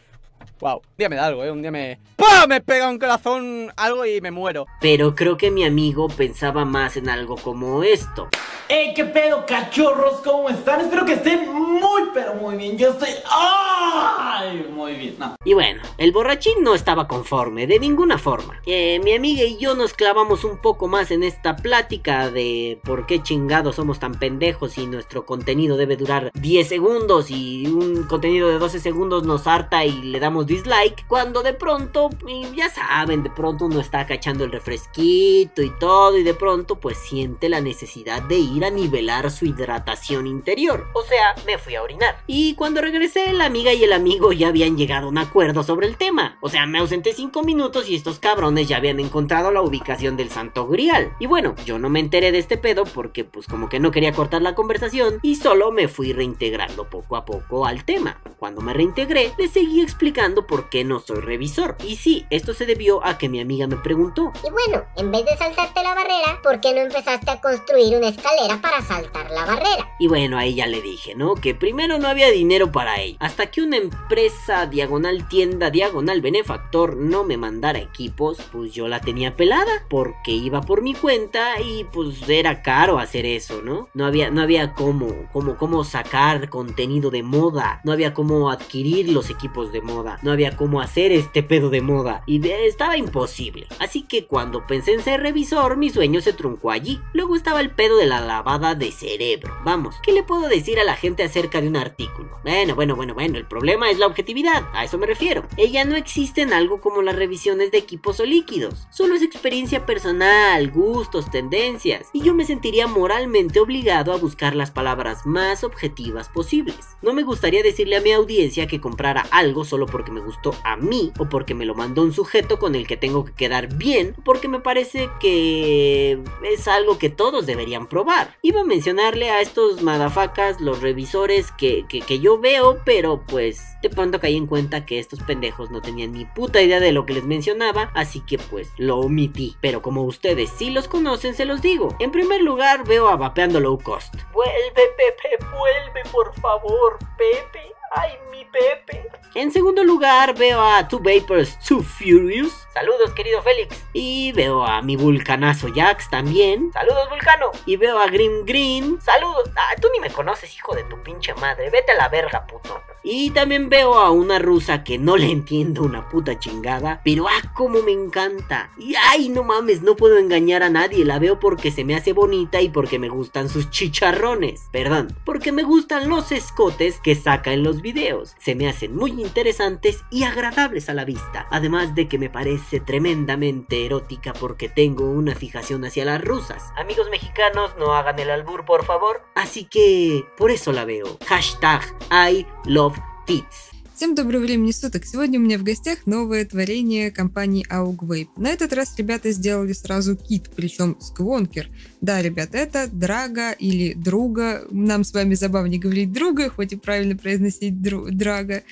Wow, 0.60 0.76
un 0.76 0.96
día 0.96 1.08
me 1.10 1.16
da 1.16 1.26
algo, 1.26 1.44
eh. 1.44 1.50
Un 1.50 1.60
día 1.60 1.70
me. 1.70 1.98
¡Pah! 2.16 2.46
Me 2.48 2.62
pega 2.62 2.88
un 2.88 2.98
corazón 2.98 3.70
algo 3.76 4.06
y 4.06 4.20
me 4.22 4.30
muero. 4.30 4.66
Pero 4.80 5.14
creo 5.14 5.36
que 5.36 5.50
mi 5.50 5.64
amigo 5.64 6.08
pensaba 6.08 6.64
más 6.64 6.96
en 6.96 7.10
algo 7.10 7.36
como 7.36 7.82
esto. 7.82 8.28
¡Ey, 8.68 8.94
qué 8.94 9.04
pedo, 9.04 9.44
cachorros! 9.46 10.20
¿Cómo 10.24 10.48
están? 10.48 10.80
Espero 10.80 11.04
que 11.04 11.12
estén 11.12 11.52
muy, 11.52 12.02
pero 12.14 12.34
muy 12.34 12.56
bien. 12.56 12.78
Yo 12.78 12.90
estoy. 12.90 13.10
¡Ay! 13.30 14.66
Muy 14.72 14.94
bien. 14.94 15.16
No. 15.18 15.36
Y 15.44 15.54
bueno, 15.54 15.82
el 15.98 16.12
borrachín 16.12 16.62
no 16.62 16.74
estaba 16.74 17.06
conforme, 17.06 17.66
de 17.66 17.78
ninguna 17.78 18.18
forma. 18.18 18.60
Eh, 18.66 19.00
mi 19.04 19.12
amiga 19.12 19.44
y 19.44 19.58
yo 19.58 19.74
nos 19.74 19.92
clavamos 19.92 20.42
un 20.44 20.58
poco 20.58 20.88
más 20.88 21.10
en 21.10 21.22
esta 21.22 21.56
plática 21.56 22.30
de 22.30 22.80
por 22.82 23.06
qué 23.06 23.22
chingados 23.22 23.76
somos 23.76 23.98
tan 23.98 24.14
pendejos 24.14 24.78
y 24.78 24.86
nuestro 24.86 25.26
contenido 25.26 25.76
debe 25.76 25.96
durar 25.96 26.30
10 26.34 26.68
segundos 26.68 27.30
y 27.30 27.66
un 27.66 28.04
contenido 28.04 28.48
de 28.48 28.58
12 28.58 28.80
segundos 28.80 29.24
nos 29.24 29.46
harta 29.46 29.84
y 29.84 29.92
le 30.02 30.18
damos 30.18 30.45
dislike. 30.46 31.06
Cuando 31.06 31.42
de 31.42 31.52
pronto, 31.52 32.10
ya 32.54 32.70
saben, 32.70 33.22
de 33.22 33.30
pronto 33.30 33.66
uno 33.66 33.80
está 33.80 34.06
cachando 34.06 34.44
el 34.44 34.52
refresquito 34.52 35.62
y 35.62 35.70
todo 35.78 36.16
y 36.16 36.22
de 36.22 36.34
pronto 36.34 36.76
pues 36.76 36.98
siente 36.98 37.48
la 37.48 37.60
necesidad 37.60 38.22
de 38.22 38.38
ir 38.38 38.64
a 38.64 38.70
nivelar 38.70 39.30
su 39.30 39.46
hidratación 39.46 40.26
interior. 40.26 40.86
O 40.94 41.02
sea, 41.02 41.34
me 41.46 41.58
fui 41.58 41.74
a 41.74 41.82
orinar. 41.82 42.22
Y 42.26 42.54
cuando 42.54 42.80
regresé, 42.80 43.32
la 43.32 43.46
amiga 43.46 43.72
y 43.72 43.84
el 43.84 43.92
amigo 43.92 44.32
ya 44.32 44.48
habían 44.48 44.76
llegado 44.76 45.06
a 45.06 45.10
un 45.10 45.18
acuerdo 45.18 45.62
sobre 45.62 45.86
el 45.86 45.96
tema. 45.96 46.38
O 46.40 46.48
sea, 46.48 46.66
me 46.66 46.78
ausenté 46.78 47.12
5 47.12 47.42
minutos 47.42 47.88
y 47.88 47.94
estos 47.94 48.18
cabrones 48.18 48.68
ya 48.68 48.76
habían 48.76 49.00
encontrado 49.00 49.50
la 49.50 49.62
ubicación 49.62 50.16
del 50.16 50.30
santo 50.30 50.66
grial. 50.66 51.12
Y 51.18 51.26
bueno, 51.26 51.54
yo 51.64 51.78
no 51.78 51.88
me 51.88 52.00
enteré 52.00 52.32
de 52.32 52.38
este 52.38 52.56
pedo 52.56 52.84
porque 52.84 53.24
pues 53.24 53.46
como 53.46 53.68
que 53.68 53.80
no 53.80 53.90
quería 53.90 54.12
cortar 54.12 54.42
la 54.42 54.54
conversación 54.54 55.18
y 55.22 55.36
solo 55.36 55.72
me 55.72 55.88
fui 55.88 56.12
reintegrando 56.12 56.88
poco 56.88 57.16
a 57.16 57.24
poco 57.24 57.66
al 57.66 57.84
tema. 57.84 58.20
Cuando 58.38 58.60
me 58.60 58.72
reintegré, 58.72 59.32
le 59.38 59.48
seguí 59.48 59.80
explicando 59.80 60.35
por 60.44 60.68
qué 60.68 60.84
no 60.84 60.98
soy 60.98 61.20
revisor. 61.20 61.76
Y 61.86 61.96
sí, 61.96 62.26
esto 62.30 62.52
se 62.52 62.66
debió 62.66 63.04
a 63.06 63.16
que 63.16 63.28
mi 63.28 63.40
amiga 63.40 63.68
me 63.68 63.76
preguntó. 63.76 64.32
Y 64.44 64.50
bueno, 64.50 64.84
en 64.96 65.12
vez 65.12 65.24
de 65.24 65.36
saltarte 65.36 65.82
la 65.82 65.94
barrera, 65.94 66.40
¿por 66.42 66.60
qué 66.60 66.74
no 66.74 66.80
empezaste 66.80 67.30
a 67.30 67.40
construir 67.40 67.96
una 67.96 68.08
escalera 68.08 68.60
para 68.60 68.82
saltar 68.82 69.30
la 69.30 69.44
barrera? 69.44 69.88
Y 69.98 70.08
bueno, 70.08 70.36
ahí 70.36 70.56
ya 70.56 70.66
le 70.66 70.82
dije, 70.82 71.14
¿no? 71.14 71.36
Que 71.36 71.54
primero 71.54 71.98
no 71.98 72.08
había 72.08 72.30
dinero 72.30 72.72
para 72.72 73.00
ello. 73.00 73.16
Hasta 73.20 73.46
que 73.46 73.62
una 73.62 73.76
empresa 73.76 74.66
diagonal 74.66 75.28
tienda, 75.28 75.70
diagonal 75.70 76.20
benefactor 76.20 76.96
no 76.96 77.24
me 77.24 77.36
mandara 77.36 77.78
equipos, 77.78 78.38
pues 78.50 78.72
yo 78.72 78.88
la 78.88 79.00
tenía 79.00 79.36
pelada. 79.36 79.86
Porque 79.88 80.32
iba 80.32 80.60
por 80.60 80.82
mi 80.82 80.94
cuenta 80.94 81.60
y 81.60 81.84
pues 81.84 82.28
era 82.28 82.62
caro 82.62 82.98
hacer 82.98 83.24
eso, 83.26 83.62
¿no? 83.62 83.88
No 83.94 84.04
había, 84.04 84.30
no 84.30 84.42
había 84.42 84.74
cómo, 84.74 85.28
cómo, 85.32 85.56
cómo 85.56 85.84
sacar 85.84 86.48
contenido 86.48 87.10
de 87.10 87.22
moda. 87.22 87.80
No 87.84 87.92
había 87.92 88.14
cómo 88.14 88.50
adquirir 88.50 89.10
los 89.10 89.30
equipos 89.30 89.72
de 89.72 89.80
moda. 89.80 90.18
No 90.26 90.32
había 90.32 90.56
cómo 90.56 90.80
hacer 90.80 91.12
este 91.12 91.44
pedo 91.44 91.70
de 91.70 91.82
moda. 91.82 92.24
Y 92.26 92.44
estaba 92.48 92.96
imposible. 92.96 93.68
Así 93.78 94.02
que 94.02 94.26
cuando 94.26 94.66
pensé 94.66 94.92
en 94.92 95.00
ser 95.00 95.20
revisor, 95.20 95.76
mi 95.76 95.88
sueño 95.88 96.20
se 96.20 96.32
truncó 96.32 96.72
allí. 96.72 97.00
Luego 97.12 97.36
estaba 97.36 97.60
el 97.60 97.70
pedo 97.70 97.96
de 97.96 98.06
la 98.06 98.20
lavada 98.20 98.74
de 98.74 98.90
cerebro. 98.90 99.56
Vamos, 99.64 99.94
¿qué 100.02 100.10
le 100.10 100.24
puedo 100.24 100.48
decir 100.48 100.80
a 100.80 100.84
la 100.84 100.96
gente 100.96 101.22
acerca 101.22 101.60
de 101.60 101.68
un 101.68 101.76
artículo? 101.76 102.40
Bueno, 102.42 102.74
bueno, 102.74 102.96
bueno, 102.96 103.14
bueno, 103.14 103.38
el 103.38 103.46
problema 103.46 103.88
es 103.88 103.98
la 103.98 104.06
objetividad, 104.08 104.64
a 104.72 104.84
eso 104.84 104.98
me 104.98 105.06
refiero. 105.06 105.44
Ella 105.56 105.84
no 105.84 105.94
existe 105.94 106.42
en 106.42 106.52
algo 106.52 106.80
como 106.80 107.02
las 107.02 107.14
revisiones 107.14 107.70
de 107.70 107.78
equipos 107.78 108.18
o 108.18 108.24
líquidos. 108.24 108.88
Solo 108.90 109.14
es 109.14 109.22
experiencia 109.22 109.86
personal, 109.86 110.72
gustos, 110.72 111.30
tendencias. 111.30 112.08
Y 112.12 112.22
yo 112.22 112.34
me 112.34 112.44
sentiría 112.44 112.88
moralmente 112.88 113.60
obligado 113.60 114.12
a 114.12 114.16
buscar 114.18 114.56
las 114.56 114.72
palabras 114.72 115.24
más 115.24 115.62
objetivas 115.62 116.28
posibles. 116.28 116.96
No 117.00 117.12
me 117.12 117.22
gustaría 117.22 117.62
decirle 117.62 117.96
a 117.96 118.00
mi 118.00 118.10
audiencia 118.10 118.66
que 118.66 118.80
comprara 118.80 119.24
algo 119.30 119.64
solo 119.64 119.86
porque 119.86 120.10
me 120.16 120.22
gustó 120.22 120.54
a 120.64 120.76
mí 120.76 121.12
o 121.18 121.28
porque 121.28 121.54
me 121.54 121.66
lo 121.66 121.74
mandó 121.74 122.02
un 122.02 122.12
sujeto 122.12 122.58
con 122.58 122.74
el 122.74 122.86
que 122.86 122.96
tengo 122.96 123.26
que 123.26 123.34
quedar 123.34 123.74
bien, 123.74 124.14
porque 124.24 124.48
me 124.48 124.60
parece 124.60 125.10
que 125.20 126.18
es 126.42 126.66
algo 126.68 126.98
que 126.98 127.10
todos 127.10 127.44
deberían 127.44 127.86
probar. 127.86 128.34
Iba 128.40 128.62
a 128.62 128.64
mencionarle 128.64 129.30
a 129.30 129.42
estos 129.42 129.82
madafacas, 129.82 130.60
los 130.60 130.80
revisores 130.80 131.52
que, 131.52 131.84
que, 131.88 132.00
que 132.00 132.18
yo 132.18 132.38
veo, 132.38 132.78
pero 132.84 133.22
pues 133.26 133.62
de 133.82 133.90
pronto 133.90 134.18
caí 134.20 134.36
en 134.36 134.46
cuenta 134.46 134.86
que 134.86 134.98
estos 134.98 135.20
pendejos 135.20 135.70
no 135.70 135.82
tenían 135.82 136.12
ni 136.12 136.24
puta 136.24 136.62
idea 136.62 136.80
de 136.80 136.92
lo 136.92 137.04
que 137.04 137.14
les 137.14 137.24
mencionaba, 137.24 137.90
así 137.94 138.20
que 138.20 138.38
pues 138.38 138.70
lo 138.78 138.98
omití. 138.98 139.56
Pero 139.60 139.82
como 139.82 140.04
ustedes 140.04 140.50
sí 140.50 140.70
los 140.70 140.88
conocen, 140.88 141.34
se 141.34 141.44
los 141.44 141.60
digo. 141.60 141.94
En 141.98 142.10
primer 142.10 142.40
lugar 142.40 142.86
veo 142.86 143.08
a 143.08 143.16
Vapeando 143.16 143.60
Low 143.60 143.78
Cost. 143.78 144.14
Vuelve 144.32 144.72
Pepe, 144.96 145.44
vuelve 145.52 146.02
por 146.10 146.34
favor, 146.40 146.98
Pepe. 147.18 147.75
Ay, 147.90 148.12
mi 148.30 148.44
Pepe. 148.44 149.08
En 149.34 149.52
segundo 149.52 149.84
lugar, 149.84 150.34
veo 150.34 150.60
a 150.60 150.88
Two 150.88 150.98
Vapors 150.98 151.58
Too 151.60 151.82
Furious. 151.82 152.66
Saludos, 152.72 153.12
querido 153.12 153.42
Félix. 153.42 153.84
Y 153.92 154.32
veo 154.32 154.64
a 154.64 154.82
mi 154.82 154.96
vulcanazo 154.96 155.68
Jax 155.74 156.08
también. 156.10 156.72
Saludos, 156.72 157.08
vulcano. 157.10 157.50
Y 157.66 157.76
veo 157.76 157.98
a 157.98 158.06
Grim 158.06 158.44
Green. 158.44 159.00
Saludos. 159.00 159.50
Ah, 159.56 159.74
tú 159.80 159.88
ni 159.92 160.00
me 160.00 160.10
conoces, 160.10 160.54
hijo 160.54 160.74
de 160.74 160.84
tu 160.84 161.02
pinche 161.02 161.34
madre. 161.34 161.70
Vete 161.70 161.92
a 161.92 161.96
la 161.96 162.08
verga, 162.08 162.46
puto. 162.46 162.82
Y 163.08 163.30
también 163.30 163.68
veo 163.68 163.94
a 163.94 164.10
una 164.10 164.40
rusa 164.40 164.82
que 164.82 164.98
no 164.98 165.16
le 165.16 165.30
entiendo 165.30 165.84
una 165.84 166.08
puta 166.08 166.40
chingada. 166.40 167.00
Pero 167.04 167.28
ah, 167.28 167.52
cómo 167.54 167.80
me 167.80 167.92
encanta. 167.92 168.70
Y 168.76 168.96
ay, 168.96 169.28
no 169.28 169.44
mames, 169.44 169.80
no 169.82 169.94
puedo 169.94 170.18
engañar 170.18 170.64
a 170.64 170.70
nadie. 170.70 171.04
La 171.04 171.20
veo 171.20 171.38
porque 171.38 171.70
se 171.70 171.84
me 171.84 171.94
hace 171.94 172.12
bonita 172.12 172.60
y 172.60 172.68
porque 172.68 172.98
me 172.98 173.08
gustan 173.08 173.48
sus 173.48 173.70
chicharrones. 173.70 174.68
Perdón, 174.72 175.16
porque 175.24 175.52
me 175.52 175.62
gustan 175.62 176.08
los 176.08 176.32
escotes 176.32 176.98
que 176.98 177.14
saca 177.14 177.52
en 177.52 177.62
los 177.62 177.80
videos. 177.80 178.34
Se 178.40 178.56
me 178.56 178.68
hacen 178.68 178.96
muy 178.96 179.12
interesantes 179.12 180.02
y 180.10 180.24
agradables 180.24 180.88
a 180.88 180.94
la 180.94 181.04
vista. 181.04 181.46
Además 181.52 181.94
de 181.94 182.08
que 182.08 182.18
me 182.18 182.28
parece 182.28 182.80
tremendamente 182.80 183.86
erótica 183.86 184.32
porque 184.32 184.68
tengo 184.68 185.08
una 185.08 185.36
fijación 185.36 185.84
hacia 185.84 186.04
las 186.04 186.24
rusas. 186.24 186.72
Amigos 186.76 187.08
mexicanos, 187.08 187.70
no 187.78 187.94
hagan 187.94 188.18
el 188.18 188.30
albur, 188.30 188.64
por 188.64 188.84
favor. 188.84 189.22
Así 189.36 189.64
que 189.64 190.26
por 190.36 190.50
eso 190.50 190.72
la 190.72 190.84
veo. 190.84 191.18
Hashtag 191.28 191.82
I 192.10 192.44
love 192.64 192.95
tits. 193.26 193.72
Всем 193.94 194.14
доброго 194.14 194.42
времени 194.42 194.72
суток. 194.72 195.04
Сегодня 195.04 195.40
у 195.40 195.42
меня 195.42 195.58
в 195.58 195.62
гостях 195.62 196.06
новое 196.06 196.44
творение 196.44 197.10
компании 197.10 197.66
Augvape. 197.70 198.28
На 198.36 198.48
этот 198.50 198.72
раз 198.72 198.96
ребята 198.98 199.32
сделали 199.32 199.72
сразу 199.72 200.16
кит, 200.16 200.50
причем 200.54 200.96
сквонкер. 201.00 201.68
Да, 202.00 202.20
ребят, 202.22 202.50
это 202.52 202.88
драга 202.92 203.52
или 203.52 203.94
друга. 203.94 204.64
Нам 204.70 205.02
с 205.02 205.12
вами 205.12 205.34
забавнее 205.34 205.80
говорить 205.80 206.12
друга, 206.12 206.50
хоть 206.50 206.72
и 206.72 206.76
правильно 206.76 207.16
произносить 207.16 207.80
драга. 207.80 208.62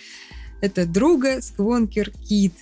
Это 0.60 0.86
друга 0.86 1.40
сквонкер 1.40 2.10
кит. 2.10 2.52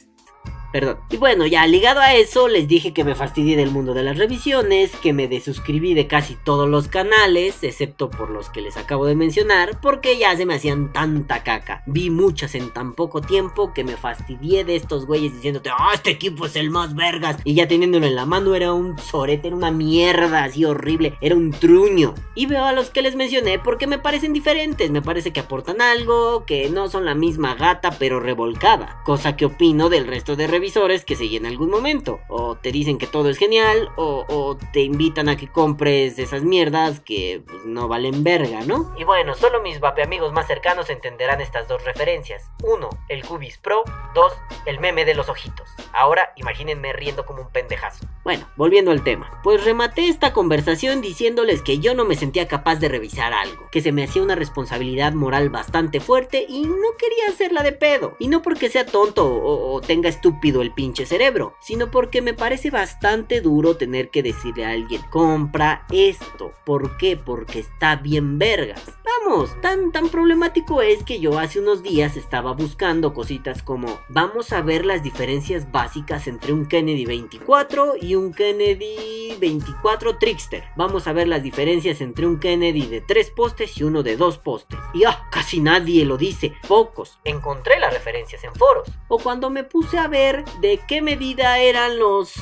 Perdón. 0.72 0.98
Y 1.11 1.16
bueno, 1.18 1.46
ya 1.46 1.66
ligado 1.66 2.00
a 2.00 2.14
eso, 2.14 2.48
les 2.48 2.66
dije 2.66 2.92
que 2.92 3.04
me 3.04 3.14
fastidié 3.14 3.56
del 3.56 3.70
mundo 3.70 3.94
de 3.94 4.02
las 4.02 4.18
revisiones, 4.18 4.90
que 4.96 5.12
me 5.12 5.28
desuscribí 5.28 5.94
de 5.94 6.06
casi 6.06 6.37
todos 6.37 6.68
los 6.68 6.88
canales, 6.88 7.62
excepto 7.62 8.11
por 8.11 8.30
los 8.30 8.50
que 8.50 8.62
les 8.62 8.76
acabo 8.76 9.06
de 9.06 9.14
mencionar, 9.14 9.80
porque 9.80 10.18
ya 10.18 10.37
se 10.37 10.46
me 10.46 10.54
hacían 10.54 10.92
tanta 10.92 11.42
caca. 11.42 11.82
Vi 11.87 12.11
muchas 12.11 12.54
en 12.54 12.70
tan 12.70 12.94
poco 12.94 13.20
tiempo 13.20 13.72
que 13.74 13.85
me 13.85 13.96
fastidié 13.96 14.64
de 14.64 14.76
estos 14.76 15.06
güeyes 15.06 15.35
diciéndote, 15.35 15.70
ah, 15.70 15.92
este 15.94 16.11
equipo 16.11 16.46
es 16.46 16.56
el 16.56 16.70
más 16.70 16.94
vergas. 16.94 17.37
Y 17.44 17.54
ya 17.54 17.68
teniéndolo 17.68 18.06
en 18.06 18.16
la 18.16 18.26
mano 18.26 18.54
era 18.54 18.72
un 18.72 18.98
sorete, 18.98 19.48
era 19.48 19.56
una 19.56 19.70
mierda 19.70 20.44
así 20.44 20.64
horrible, 20.64 21.14
era 21.20 21.35
un 21.35 21.50
truño. 21.50 22.14
Y 22.35 22.46
veo 22.46 22.64
a 22.64 22.72
los 22.72 22.90
que 22.90 23.02
les 23.02 23.16
mencioné 23.16 23.58
porque 23.58 23.87
me 23.87 23.98
parecen 23.98 24.32
diferentes, 24.32 24.90
me 24.90 25.02
parece 25.02 25.32
que 25.32 25.40
aportan 25.40 25.80
algo, 25.80 26.44
que 26.46 26.70
no 26.70 26.88
son 26.88 27.04
la 27.04 27.14
misma 27.14 27.54
gata 27.54 27.90
pero 27.98 28.20
revolcada. 28.20 29.00
Cosa 29.04 29.37
que 29.37 29.46
opino 29.46 29.88
del 29.88 30.06
resto 30.06 30.37
de 30.37 30.46
revisores 30.62 31.05
que 31.05 31.16
seguí 31.16 31.38
en 31.38 31.46
algún 31.46 31.70
momento. 31.70 32.20
O 32.29 32.55
te 32.55 32.70
dicen 32.70 32.96
que 32.96 33.09
todo 33.09 33.29
es 33.29 33.37
genial, 33.37 33.88
o, 33.96 34.25
o 34.29 34.57
te 34.72 34.83
invitan 34.83 35.29
a 35.29 35.37
que 35.37 35.48
compres 35.48 36.20
esas 36.20 36.44
mierdas 36.44 37.01
que 37.01 37.42
pues, 37.44 37.64
no 37.64 37.88
valen 37.88 38.22
verga, 38.22 38.61
¿no? 38.64 38.94
Y 38.96 39.03
bueno, 39.03 39.35
solo 39.35 39.61
mis 39.61 39.81
vape 39.81 40.05
amigos 40.05 40.33
más 40.33 40.46
cercanos 40.46 40.88
entenderán 40.88 41.40
estas 41.40 41.66
dos 41.66 41.85
referencias. 41.85 42.48
Uno, 42.62 42.90
el 43.09 43.25
Cubis 43.25 43.59
Pro. 43.59 43.83
Dos, 44.14 44.33
el 44.64 44.79
meme 44.79 45.05
de 45.05 45.14
los 45.14 45.29
ojitos. 45.29 45.68
Ahora 45.92 46.33
imagínense 46.37 46.92
riendo 46.92 47.27
como 47.27 47.42
un 47.42 47.48
pendejazo. 47.48 48.07
Bueno, 48.22 48.46
volviendo 48.57 48.92
al 48.92 49.03
tema. 49.03 49.40
Pues 49.42 49.64
rematé 49.64 50.07
esta 50.09 50.33
conversación 50.33 51.01
diciéndoles 51.01 51.61
que 51.61 51.81
yo 51.81 51.94
no 51.94 52.05
me 52.05 52.14
sentía 52.14 52.46
capaz 52.46 52.77
de 52.77 52.88
revisar 52.88 53.33
algo. 53.33 53.68
Que 53.72 53.81
se 53.81 53.90
me 53.90 54.05
hacía 54.05 54.22
una 54.22 54.37
responsabilidad 54.37 55.12
moral 55.12 55.51
bastante 55.51 55.98
fuerte 55.98 56.46
y 56.48 56.62
no 56.62 56.96
quería 56.98 57.29
hacerla 57.29 57.64
de 57.64 57.72
pedo. 57.72 58.16
Y 58.20 58.29
no 58.29 58.42
porque 58.42 58.68
sea 58.68 58.87
tonto 58.87 59.27
o, 59.27 59.72
o 59.75 59.81
tenga 59.81 60.09
estúpido 60.09 60.51
el 60.60 60.74
pinche 60.74 61.06
cerebro, 61.06 61.54
sino 61.60 61.90
porque 61.90 62.20
me 62.20 62.34
parece 62.34 62.70
bastante 62.70 63.40
duro 63.40 63.76
tener 63.76 64.10
que 64.10 64.22
decirle 64.22 64.66
a 64.66 64.70
alguien, 64.70 65.00
compra 65.10 65.86
esto. 65.90 66.52
¿Por 66.66 66.98
qué? 66.98 67.16
Porque 67.16 67.60
está 67.60 67.96
bien 67.96 68.38
vergas. 68.38 68.82
Vamos, 69.24 69.58
tan 69.60 69.92
tan 69.92 70.08
problemático 70.08 70.82
es 70.82 71.04
que 71.04 71.20
yo 71.20 71.38
hace 71.38 71.60
unos 71.60 71.82
días 71.82 72.16
estaba 72.16 72.52
buscando 72.52 73.14
cositas 73.14 73.62
como 73.62 74.00
vamos 74.08 74.52
a 74.52 74.62
ver 74.62 74.84
las 74.84 75.02
diferencias 75.02 75.70
básicas 75.70 76.26
entre 76.26 76.52
un 76.52 76.66
Kennedy 76.66 77.04
24 77.04 77.94
y 78.00 78.14
un 78.14 78.32
Kennedy 78.32 79.36
24 79.38 80.18
Trickster. 80.18 80.64
Vamos 80.76 81.06
a 81.06 81.12
ver 81.12 81.28
las 81.28 81.42
diferencias 81.42 82.00
entre 82.00 82.26
un 82.26 82.38
Kennedy 82.38 82.86
de 82.86 83.00
3 83.00 83.30
postes 83.30 83.78
y 83.78 83.84
uno 83.84 84.02
de 84.02 84.16
2 84.16 84.38
postes. 84.38 84.78
Y 84.94 85.04
ah, 85.04 85.28
casi 85.30 85.60
nadie 85.60 86.04
lo 86.04 86.16
dice, 86.16 86.52
pocos. 86.66 87.18
Encontré 87.24 87.78
las 87.78 87.92
referencias 87.92 88.42
en 88.44 88.54
foros. 88.54 88.88
O 89.08 89.18
cuando 89.18 89.50
me 89.50 89.64
puse 89.64 89.98
a 89.98 90.08
ver 90.08 90.41
de 90.61 90.81
qué 90.87 91.02
medida 91.02 91.59
eran 91.59 91.98
los 91.98 92.35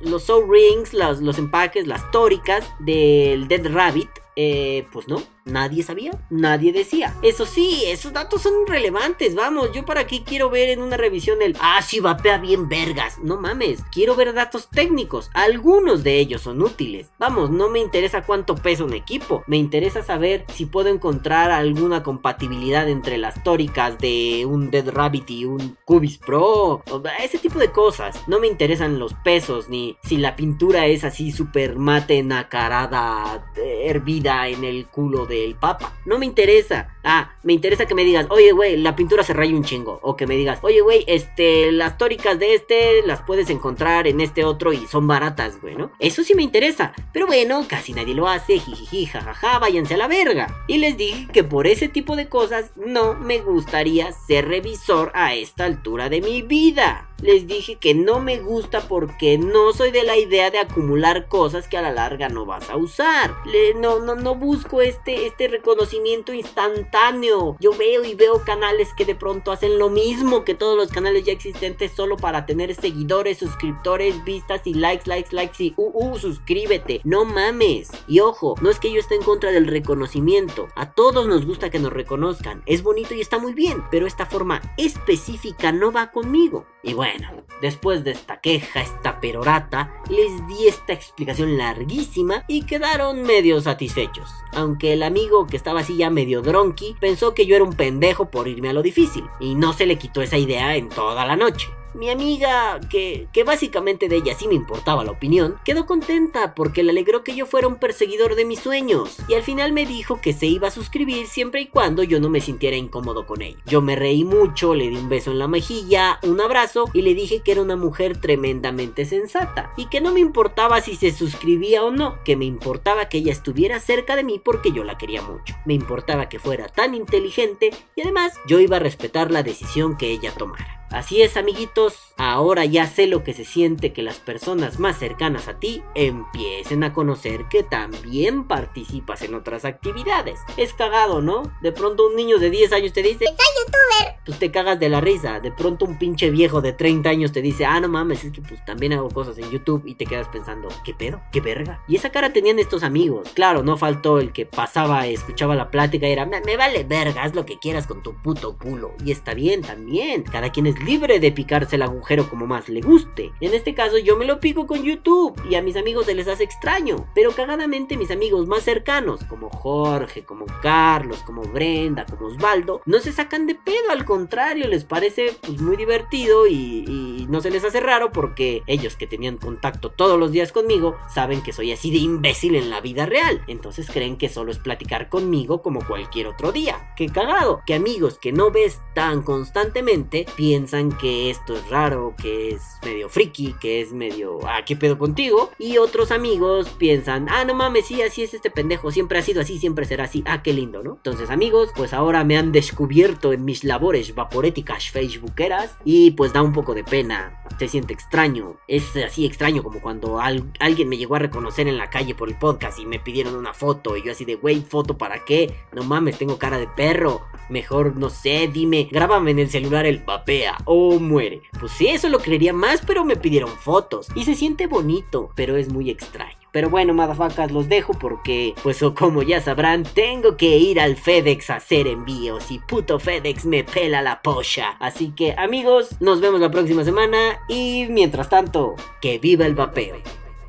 los 0.00 0.24
soul 0.24 0.46
rings, 0.50 0.92
los, 0.92 1.20
los 1.20 1.38
empaques, 1.38 1.86
las 1.86 2.10
tóricas 2.10 2.70
del 2.78 3.48
Dead 3.48 3.66
Rabbit, 3.72 4.10
eh, 4.36 4.86
pues 4.92 5.08
no, 5.08 5.22
nadie 5.46 5.82
sabía, 5.82 6.12
nadie 6.28 6.72
decía. 6.72 7.14
Eso 7.22 7.46
sí, 7.46 7.84
esos 7.86 8.12
datos 8.12 8.42
son 8.42 8.66
relevantes, 8.66 9.34
vamos, 9.34 9.72
yo 9.72 9.84
para 9.84 10.06
qué 10.06 10.22
quiero 10.22 10.50
ver 10.50 10.68
en 10.68 10.82
una 10.82 10.96
revisión 10.96 11.40
el, 11.40 11.56
ah, 11.60 11.80
sí, 11.82 12.00
vapea 12.00 12.38
bien 12.38 12.68
vergas, 12.68 13.18
no 13.22 13.40
mames, 13.40 13.82
quiero 13.90 14.14
ver 14.14 14.34
datos 14.34 14.68
técnicos, 14.68 15.30
algunos 15.32 16.02
de 16.02 16.18
ellos 16.18 16.42
son 16.42 16.60
útiles. 16.62 17.10
Vamos, 17.18 17.50
no 17.50 17.68
me 17.68 17.78
interesa 17.78 18.22
cuánto 18.22 18.56
pesa 18.56 18.84
un 18.84 18.92
equipo, 18.92 19.42
me 19.46 19.56
interesa 19.56 20.02
saber 20.02 20.44
si 20.52 20.66
puedo 20.66 20.88
encontrar 20.88 21.50
alguna 21.50 22.02
compatibilidad 22.02 22.88
entre 22.88 23.18
las 23.18 23.42
tóricas 23.42 23.98
de 23.98 24.44
un 24.46 24.70
Dead 24.70 24.88
Rabbit 24.88 25.30
y 25.30 25.44
un 25.44 25.76
Cubis 25.84 26.18
Pro, 26.18 26.82
ese 27.22 27.38
tipo 27.38 27.58
de 27.58 27.70
cosas. 27.70 28.22
No 28.26 28.40
me 28.40 28.46
interesan 28.46 28.98
los 28.98 29.14
pesos, 29.14 29.68
ni 29.68 29.96
si 30.02 30.16
la 30.16 30.36
pintura 30.36 30.86
es 30.86 31.04
así 31.04 31.30
súper 31.30 31.76
mate, 31.76 32.22
nacarada, 32.22 33.52
hervida 33.56 34.48
en 34.48 34.64
el 34.64 34.86
culo 34.86 35.26
del 35.40 35.54
papa. 35.54 35.94
No 36.04 36.18
me 36.18 36.26
interesa. 36.26 36.96
Ah, 37.04 37.36
me 37.42 37.52
interesa 37.52 37.86
que 37.86 37.94
me 37.94 38.04
digas, 38.04 38.26
oye, 38.30 38.52
güey, 38.52 38.76
la 38.76 38.96
pintura 38.96 39.22
se 39.22 39.32
raya 39.32 39.54
un 39.54 39.64
chingo. 39.64 40.00
O 40.02 40.16
que 40.16 40.26
me 40.26 40.36
digas, 40.36 40.58
oye, 40.62 40.80
güey, 40.80 41.04
este, 41.06 41.72
las 41.72 41.98
tóricas 41.98 42.38
de 42.38 42.54
este 42.54 43.02
las 43.02 43.22
puedes 43.22 43.50
encontrar 43.50 44.06
en 44.06 44.20
este 44.20 44.44
otro 44.44 44.72
y 44.72 44.86
son 44.86 45.06
baratas, 45.06 45.60
güey, 45.60 45.76
¿no? 45.76 45.92
Eso 45.98 46.22
sí 46.24 46.34
me 46.34 46.42
interesa. 46.42 46.92
Pero 47.12 47.26
bueno, 47.26 47.64
casi 47.68 47.92
nadie 47.92 48.14
lo 48.14 48.28
hace, 48.28 48.58
jijiji, 48.58 49.06
jajaja, 49.06 49.58
váyanse 49.58 49.94
a 49.94 49.98
la 49.98 50.08
verga. 50.08 50.64
Y 50.66 50.78
les 50.78 50.96
dije 50.96 51.28
que 51.32 51.44
por 51.44 51.66
ese 51.66 51.88
tipo 51.88 52.16
de 52.16 52.28
cosas 52.28 52.72
no 52.76 53.14
me 53.14 53.38
gustaría 53.38 54.12
ser 54.12 54.48
revisor 54.48 55.12
a 55.14 55.34
esta 55.34 55.64
altura 55.64 56.08
de 56.08 56.20
mi 56.20 56.42
vida. 56.42 57.08
Les 57.22 57.46
dije 57.46 57.76
que 57.76 57.94
no 57.94 58.20
me 58.20 58.38
gusta 58.38 58.86
porque 58.88 59.38
no 59.38 59.72
soy 59.72 59.90
de 59.90 60.04
la 60.04 60.18
idea 60.18 60.50
de 60.50 60.58
acumular 60.58 61.28
cosas 61.28 61.66
que 61.66 61.78
a 61.78 61.82
la 61.82 61.92
larga 61.92 62.28
no 62.28 62.44
vas 62.44 62.68
a 62.68 62.76
usar. 62.76 63.34
No, 63.76 64.00
no, 64.00 64.14
no 64.14 64.34
busco 64.34 64.82
este, 64.82 65.26
este 65.26 65.48
reconocimiento 65.48 66.34
instantáneo. 66.34 67.56
Yo 67.58 67.72
veo 67.72 68.04
y 68.04 68.14
veo 68.14 68.42
canales 68.44 68.88
que 68.96 69.04
de 69.04 69.14
pronto 69.14 69.50
hacen 69.50 69.78
lo 69.78 69.88
mismo 69.88 70.44
que 70.44 70.54
todos 70.54 70.76
los 70.76 70.90
canales 70.90 71.24
ya 71.24 71.32
existentes 71.32 71.92
solo 71.92 72.16
para 72.16 72.44
tener 72.44 72.74
seguidores, 72.74 73.38
suscriptores, 73.38 74.22
vistas 74.24 74.66
y 74.66 74.74
likes, 74.74 75.04
likes, 75.06 75.34
likes 75.34 75.62
y 75.62 75.74
uh, 75.76 75.90
uh, 75.94 76.18
suscríbete. 76.18 77.00
No 77.04 77.24
mames. 77.24 77.90
Y 78.06 78.20
ojo, 78.20 78.56
no 78.60 78.70
es 78.70 78.78
que 78.78 78.92
yo 78.92 79.00
esté 79.00 79.14
en 79.14 79.22
contra 79.22 79.52
del 79.52 79.66
reconocimiento. 79.66 80.68
A 80.74 80.92
todos 80.92 81.26
nos 81.26 81.46
gusta 81.46 81.70
que 81.70 81.78
nos 81.78 81.92
reconozcan. 81.92 82.62
Es 82.66 82.82
bonito 82.82 83.14
y 83.14 83.20
está 83.20 83.38
muy 83.38 83.54
bien, 83.54 83.82
pero 83.90 84.06
esta 84.06 84.26
forma 84.26 84.60
específica 84.76 85.72
no 85.72 85.92
va 85.92 86.10
conmigo. 86.10 86.66
Y 86.82 86.94
bueno, 87.06 87.28
después 87.60 88.02
de 88.04 88.10
esta 88.10 88.40
queja, 88.40 88.80
esta 88.80 89.20
perorata, 89.20 89.92
les 90.08 90.46
di 90.48 90.66
esta 90.66 90.92
explicación 90.92 91.56
larguísima 91.56 92.44
y 92.48 92.66
quedaron 92.66 93.22
medio 93.22 93.60
satisfechos. 93.60 94.28
Aunque 94.52 94.92
el 94.92 95.02
amigo 95.02 95.46
que 95.46 95.56
estaba 95.56 95.80
así 95.80 95.96
ya 95.96 96.10
medio 96.10 96.42
dronky 96.42 96.96
pensó 96.98 97.32
que 97.32 97.46
yo 97.46 97.54
era 97.54 97.64
un 97.64 97.74
pendejo 97.74 98.30
por 98.30 98.48
irme 98.48 98.70
a 98.70 98.72
lo 98.72 98.82
difícil, 98.82 99.24
y 99.38 99.54
no 99.54 99.72
se 99.72 99.86
le 99.86 99.98
quitó 99.98 100.20
esa 100.20 100.36
idea 100.36 100.76
en 100.76 100.88
toda 100.88 101.24
la 101.24 101.36
noche. 101.36 101.68
Mi 101.96 102.10
amiga, 102.10 102.78
que, 102.90 103.26
básicamente 103.46 104.08
de 104.08 104.16
ella 104.16 104.34
sí 104.34 104.48
me 104.48 104.54
importaba 104.54 105.02
la 105.02 105.12
opinión, 105.12 105.56
quedó 105.64 105.86
contenta 105.86 106.54
porque 106.54 106.82
le 106.82 106.90
alegró 106.90 107.24
que 107.24 107.34
yo 107.34 107.46
fuera 107.46 107.68
un 107.68 107.76
perseguidor 107.76 108.34
de 108.34 108.44
mis 108.44 108.60
sueños. 108.60 109.16
Y 109.28 109.34
al 109.34 109.42
final 109.42 109.72
me 109.72 109.86
dijo 109.86 110.20
que 110.20 110.34
se 110.34 110.44
iba 110.44 110.68
a 110.68 110.70
suscribir 110.70 111.26
siempre 111.26 111.62
y 111.62 111.66
cuando 111.68 112.02
yo 112.02 112.20
no 112.20 112.28
me 112.28 112.42
sintiera 112.42 112.76
incómodo 112.76 113.26
con 113.26 113.40
ella. 113.40 113.56
Yo 113.64 113.80
me 113.80 113.96
reí 113.96 114.24
mucho, 114.24 114.74
le 114.74 114.90
di 114.90 114.96
un 114.96 115.08
beso 115.08 115.30
en 115.30 115.38
la 115.38 115.48
mejilla, 115.48 116.18
un 116.22 116.40
abrazo 116.40 116.84
y 116.92 117.00
le 117.00 117.14
dije 117.14 117.40
que 117.40 117.52
era 117.52 117.62
una 117.62 117.76
mujer 117.76 118.20
tremendamente 118.20 119.06
sensata. 119.06 119.72
Y 119.78 119.86
que 119.86 120.02
no 120.02 120.12
me 120.12 120.20
importaba 120.20 120.82
si 120.82 120.96
se 120.96 121.12
suscribía 121.12 121.82
o 121.82 121.90
no, 121.90 122.22
que 122.24 122.36
me 122.36 122.44
importaba 122.44 123.08
que 123.08 123.18
ella 123.18 123.32
estuviera 123.32 123.80
cerca 123.80 124.16
de 124.16 124.24
mí 124.24 124.38
porque 124.38 124.70
yo 124.70 124.84
la 124.84 124.98
quería 124.98 125.22
mucho. 125.22 125.54
Me 125.64 125.72
importaba 125.72 126.28
que 126.28 126.38
fuera 126.38 126.68
tan 126.68 126.94
inteligente 126.94 127.70
y 127.94 128.02
además 128.02 128.34
yo 128.46 128.60
iba 128.60 128.76
a 128.76 128.80
respetar 128.80 129.30
la 129.30 129.42
decisión 129.42 129.96
que 129.96 130.10
ella 130.10 130.32
tomara. 130.36 130.85
Así 130.90 131.22
es, 131.22 131.36
amiguitos, 131.36 132.14
ahora 132.16 132.64
ya 132.64 132.86
sé 132.86 133.06
lo 133.06 133.24
que 133.24 133.32
se 133.32 133.44
siente 133.44 133.92
que 133.92 134.02
las 134.02 134.18
personas 134.18 134.78
más 134.78 134.98
cercanas 134.98 135.48
a 135.48 135.58
ti 135.58 135.82
empiecen 135.94 136.84
a 136.84 136.92
conocer 136.92 137.46
que 137.48 137.62
también 137.62 138.44
participas 138.46 139.22
en 139.22 139.34
otras 139.34 139.64
actividades. 139.64 140.40
Es 140.56 140.74
cagado, 140.74 141.20
¿no? 141.20 141.42
De 141.60 141.72
pronto 141.72 142.06
un 142.06 142.16
niño 142.16 142.38
de 142.38 142.50
10 142.50 142.72
años 142.72 142.92
te 142.92 143.02
dice, 143.02 143.26
¡Soy 143.26 143.34
youtuber! 143.34 144.16
pues 144.26 144.40
te 144.40 144.50
cagas 144.50 144.78
de 144.80 144.88
la 144.88 145.00
risa. 145.00 145.40
De 145.40 145.52
pronto 145.52 145.84
un 145.84 145.98
pinche 145.98 146.30
viejo 146.30 146.60
de 146.60 146.72
30 146.72 147.08
años 147.08 147.32
te 147.32 147.40
dice, 147.40 147.64
ah, 147.64 147.80
no 147.80 147.88
mames, 147.88 148.24
es 148.24 148.32
que 148.32 148.42
pues 148.42 148.62
también 148.64 148.92
hago 148.92 149.08
cosas 149.08 149.38
en 149.38 149.50
YouTube 149.50 149.84
y 149.86 149.94
te 149.94 150.04
quedas 150.04 150.28
pensando, 150.28 150.68
¿qué 150.84 150.92
pedo? 150.92 151.20
¿Qué 151.32 151.40
verga? 151.40 151.82
Y 151.86 151.94
esa 151.94 152.10
cara 152.10 152.32
tenían 152.32 152.58
estos 152.58 152.82
amigos. 152.82 153.28
Claro, 153.34 153.62
no 153.62 153.76
faltó 153.76 154.18
el 154.18 154.32
que 154.32 154.44
pasaba, 154.44 155.06
escuchaba 155.06 155.54
la 155.54 155.70
plática 155.70 156.08
y 156.08 156.12
era, 156.12 156.26
me, 156.26 156.56
vale 156.56 156.84
verga, 156.84 157.22
haz 157.22 157.34
lo 157.34 157.46
que 157.46 157.58
quieras 157.58 157.86
con 157.86 158.02
tu 158.02 158.20
puto 158.20 158.58
culo. 158.58 158.94
Y 159.04 159.12
está 159.12 159.32
bien 159.32 159.62
también, 159.62 160.24
cada 160.24 160.50
quien 160.50 160.66
es 160.66 160.75
libre 160.80 161.20
de 161.20 161.32
picarse 161.32 161.76
el 161.76 161.82
agujero 161.82 162.28
como 162.28 162.46
más 162.46 162.68
le 162.68 162.80
guste. 162.80 163.32
En 163.40 163.54
este 163.54 163.74
caso 163.74 163.98
yo 163.98 164.16
me 164.16 164.24
lo 164.24 164.40
pico 164.40 164.66
con 164.66 164.82
YouTube 164.82 165.40
y 165.48 165.54
a 165.54 165.62
mis 165.62 165.76
amigos 165.76 166.06
se 166.06 166.14
les 166.14 166.28
hace 166.28 166.44
extraño. 166.44 167.06
Pero 167.14 167.32
cagadamente 167.32 167.96
mis 167.96 168.10
amigos 168.10 168.46
más 168.46 168.62
cercanos, 168.62 169.24
como 169.24 169.48
Jorge, 169.50 170.24
como 170.24 170.46
Carlos, 170.62 171.22
como 171.22 171.42
Brenda, 171.42 172.04
como 172.06 172.26
Osvaldo, 172.26 172.82
no 172.84 172.98
se 172.98 173.12
sacan 173.12 173.46
de 173.46 173.54
pedo, 173.54 173.90
al 173.90 174.04
contrario, 174.04 174.68
les 174.68 174.84
parece 174.84 175.36
pues 175.40 175.60
muy 175.60 175.76
divertido 175.76 176.46
y, 176.46 176.84
y 176.86 177.26
no 177.28 177.40
se 177.40 177.50
les 177.50 177.64
hace 177.64 177.80
raro 177.80 178.12
porque 178.12 178.62
ellos 178.66 178.96
que 178.96 179.06
tenían 179.06 179.38
contacto 179.38 179.90
todos 179.90 180.18
los 180.18 180.32
días 180.32 180.52
conmigo 180.52 180.96
saben 181.12 181.42
que 181.42 181.52
soy 181.52 181.72
así 181.72 181.90
de 181.90 181.98
imbécil 181.98 182.54
en 182.54 182.70
la 182.70 182.80
vida 182.80 183.06
real. 183.06 183.42
Entonces 183.46 183.88
creen 183.90 184.16
que 184.16 184.28
solo 184.28 184.50
es 184.50 184.58
platicar 184.58 185.08
conmigo 185.08 185.62
como 185.62 185.84
cualquier 185.86 186.26
otro 186.26 186.52
día. 186.52 186.92
Qué 186.96 187.06
cagado, 187.08 187.62
que 187.66 187.74
amigos 187.74 188.18
que 188.18 188.32
no 188.32 188.50
ves 188.50 188.80
tan 188.94 189.22
constantemente 189.22 190.26
piensan 190.36 190.65
piensan 190.66 190.90
que 190.98 191.30
esto 191.30 191.54
es 191.54 191.70
raro, 191.70 192.14
que 192.20 192.48
es 192.48 192.62
medio 192.84 193.08
friki, 193.08 193.54
que 193.60 193.80
es 193.80 193.92
medio, 193.92 194.40
ah, 194.48 194.64
¿qué 194.66 194.74
pedo 194.74 194.98
contigo? 194.98 195.52
Y 195.60 195.78
otros 195.78 196.10
amigos 196.10 196.70
piensan, 196.70 197.28
ah, 197.30 197.44
no 197.44 197.54
mames, 197.54 197.86
sí, 197.86 198.02
así 198.02 198.24
es 198.24 198.34
este 198.34 198.50
pendejo, 198.50 198.90
siempre 198.90 199.20
ha 199.20 199.22
sido 199.22 199.40
así, 199.40 199.60
siempre 199.60 199.84
será 199.84 200.04
así, 200.04 200.24
ah, 200.26 200.42
qué 200.42 200.52
lindo, 200.52 200.82
¿no? 200.82 200.94
Entonces 200.94 201.30
amigos, 201.30 201.70
pues 201.76 201.92
ahora 201.92 202.24
me 202.24 202.36
han 202.36 202.50
descubierto 202.50 203.32
en 203.32 203.44
mis 203.44 203.62
labores 203.62 204.12
vaporéticas 204.16 204.90
facebookeras 204.90 205.76
y 205.84 206.10
pues 206.12 206.32
da 206.32 206.42
un 206.42 206.52
poco 206.52 206.74
de 206.74 206.82
pena, 206.82 207.44
se 207.60 207.68
siente 207.68 207.92
extraño, 207.92 208.56
es 208.66 208.96
así 208.96 209.24
extraño 209.24 209.62
como 209.62 209.80
cuando 209.80 210.18
alguien 210.18 210.88
me 210.88 210.96
llegó 210.96 211.14
a 211.14 211.20
reconocer 211.20 211.68
en 211.68 211.76
la 211.76 211.90
calle 211.90 212.16
por 212.16 212.28
el 212.28 212.38
podcast 212.38 212.80
y 212.80 212.86
me 212.86 212.98
pidieron 212.98 213.36
una 213.36 213.54
foto 213.54 213.96
y 213.96 214.02
yo 214.02 214.10
así 214.10 214.24
de, 214.24 214.34
wey, 214.34 214.66
foto 214.68 214.98
para 214.98 215.24
qué, 215.24 215.54
no 215.72 215.84
mames, 215.84 216.18
tengo 216.18 216.38
cara 216.38 216.58
de 216.58 216.66
perro, 216.66 217.20
mejor 217.48 217.94
no 217.94 218.10
sé, 218.10 218.50
dime, 218.52 218.88
grábame 218.90 219.30
en 219.30 219.38
el 219.38 219.48
celular 219.48 219.86
el 219.86 220.00
vapea 220.00 220.55
o 220.64 220.98
muere. 220.98 221.42
Pues 221.58 221.72
sí, 221.72 221.88
eso 221.88 222.08
lo 222.08 222.18
creería 222.18 222.52
más, 222.52 222.82
pero 222.86 223.04
me 223.04 223.16
pidieron 223.16 223.50
fotos 223.50 224.08
y 224.14 224.24
se 224.24 224.34
siente 224.34 224.66
bonito, 224.66 225.30
pero 225.34 225.56
es 225.56 225.68
muy 225.70 225.90
extraño. 225.90 226.36
Pero 226.52 226.70
bueno, 226.70 226.94
madafacas, 226.94 227.52
los 227.52 227.68
dejo 227.68 227.92
porque, 227.92 228.54
pues 228.62 228.82
o 228.82 228.94
como 228.94 229.22
ya 229.22 229.40
sabrán, 229.40 229.82
tengo 229.82 230.36
que 230.36 230.56
ir 230.56 230.80
al 230.80 230.96
FedEx 230.96 231.50
a 231.50 231.56
hacer 231.56 231.86
envíos 231.86 232.50
y 232.50 232.58
puto 232.60 232.98
FedEx 232.98 233.44
me 233.44 233.62
pela 233.62 234.00
la 234.00 234.22
polla. 234.22 234.76
Así 234.80 235.10
que 235.10 235.34
amigos, 235.36 236.00
nos 236.00 236.20
vemos 236.20 236.40
la 236.40 236.50
próxima 236.50 236.82
semana 236.84 237.40
y 237.48 237.86
mientras 237.90 238.30
tanto, 238.30 238.74
que 239.02 239.18
viva 239.18 239.44
el 239.44 239.54
vapeo. 239.54 239.96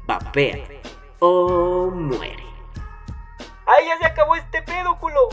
Vapea 0.05 0.65
o 1.19 1.91
muere. 1.91 2.45
¡Ay, 3.65 3.85
ya 3.87 3.97
se 3.97 4.05
acabó 4.05 4.35
este 4.35 4.61
pedo, 4.61 4.97
culo! 4.97 5.27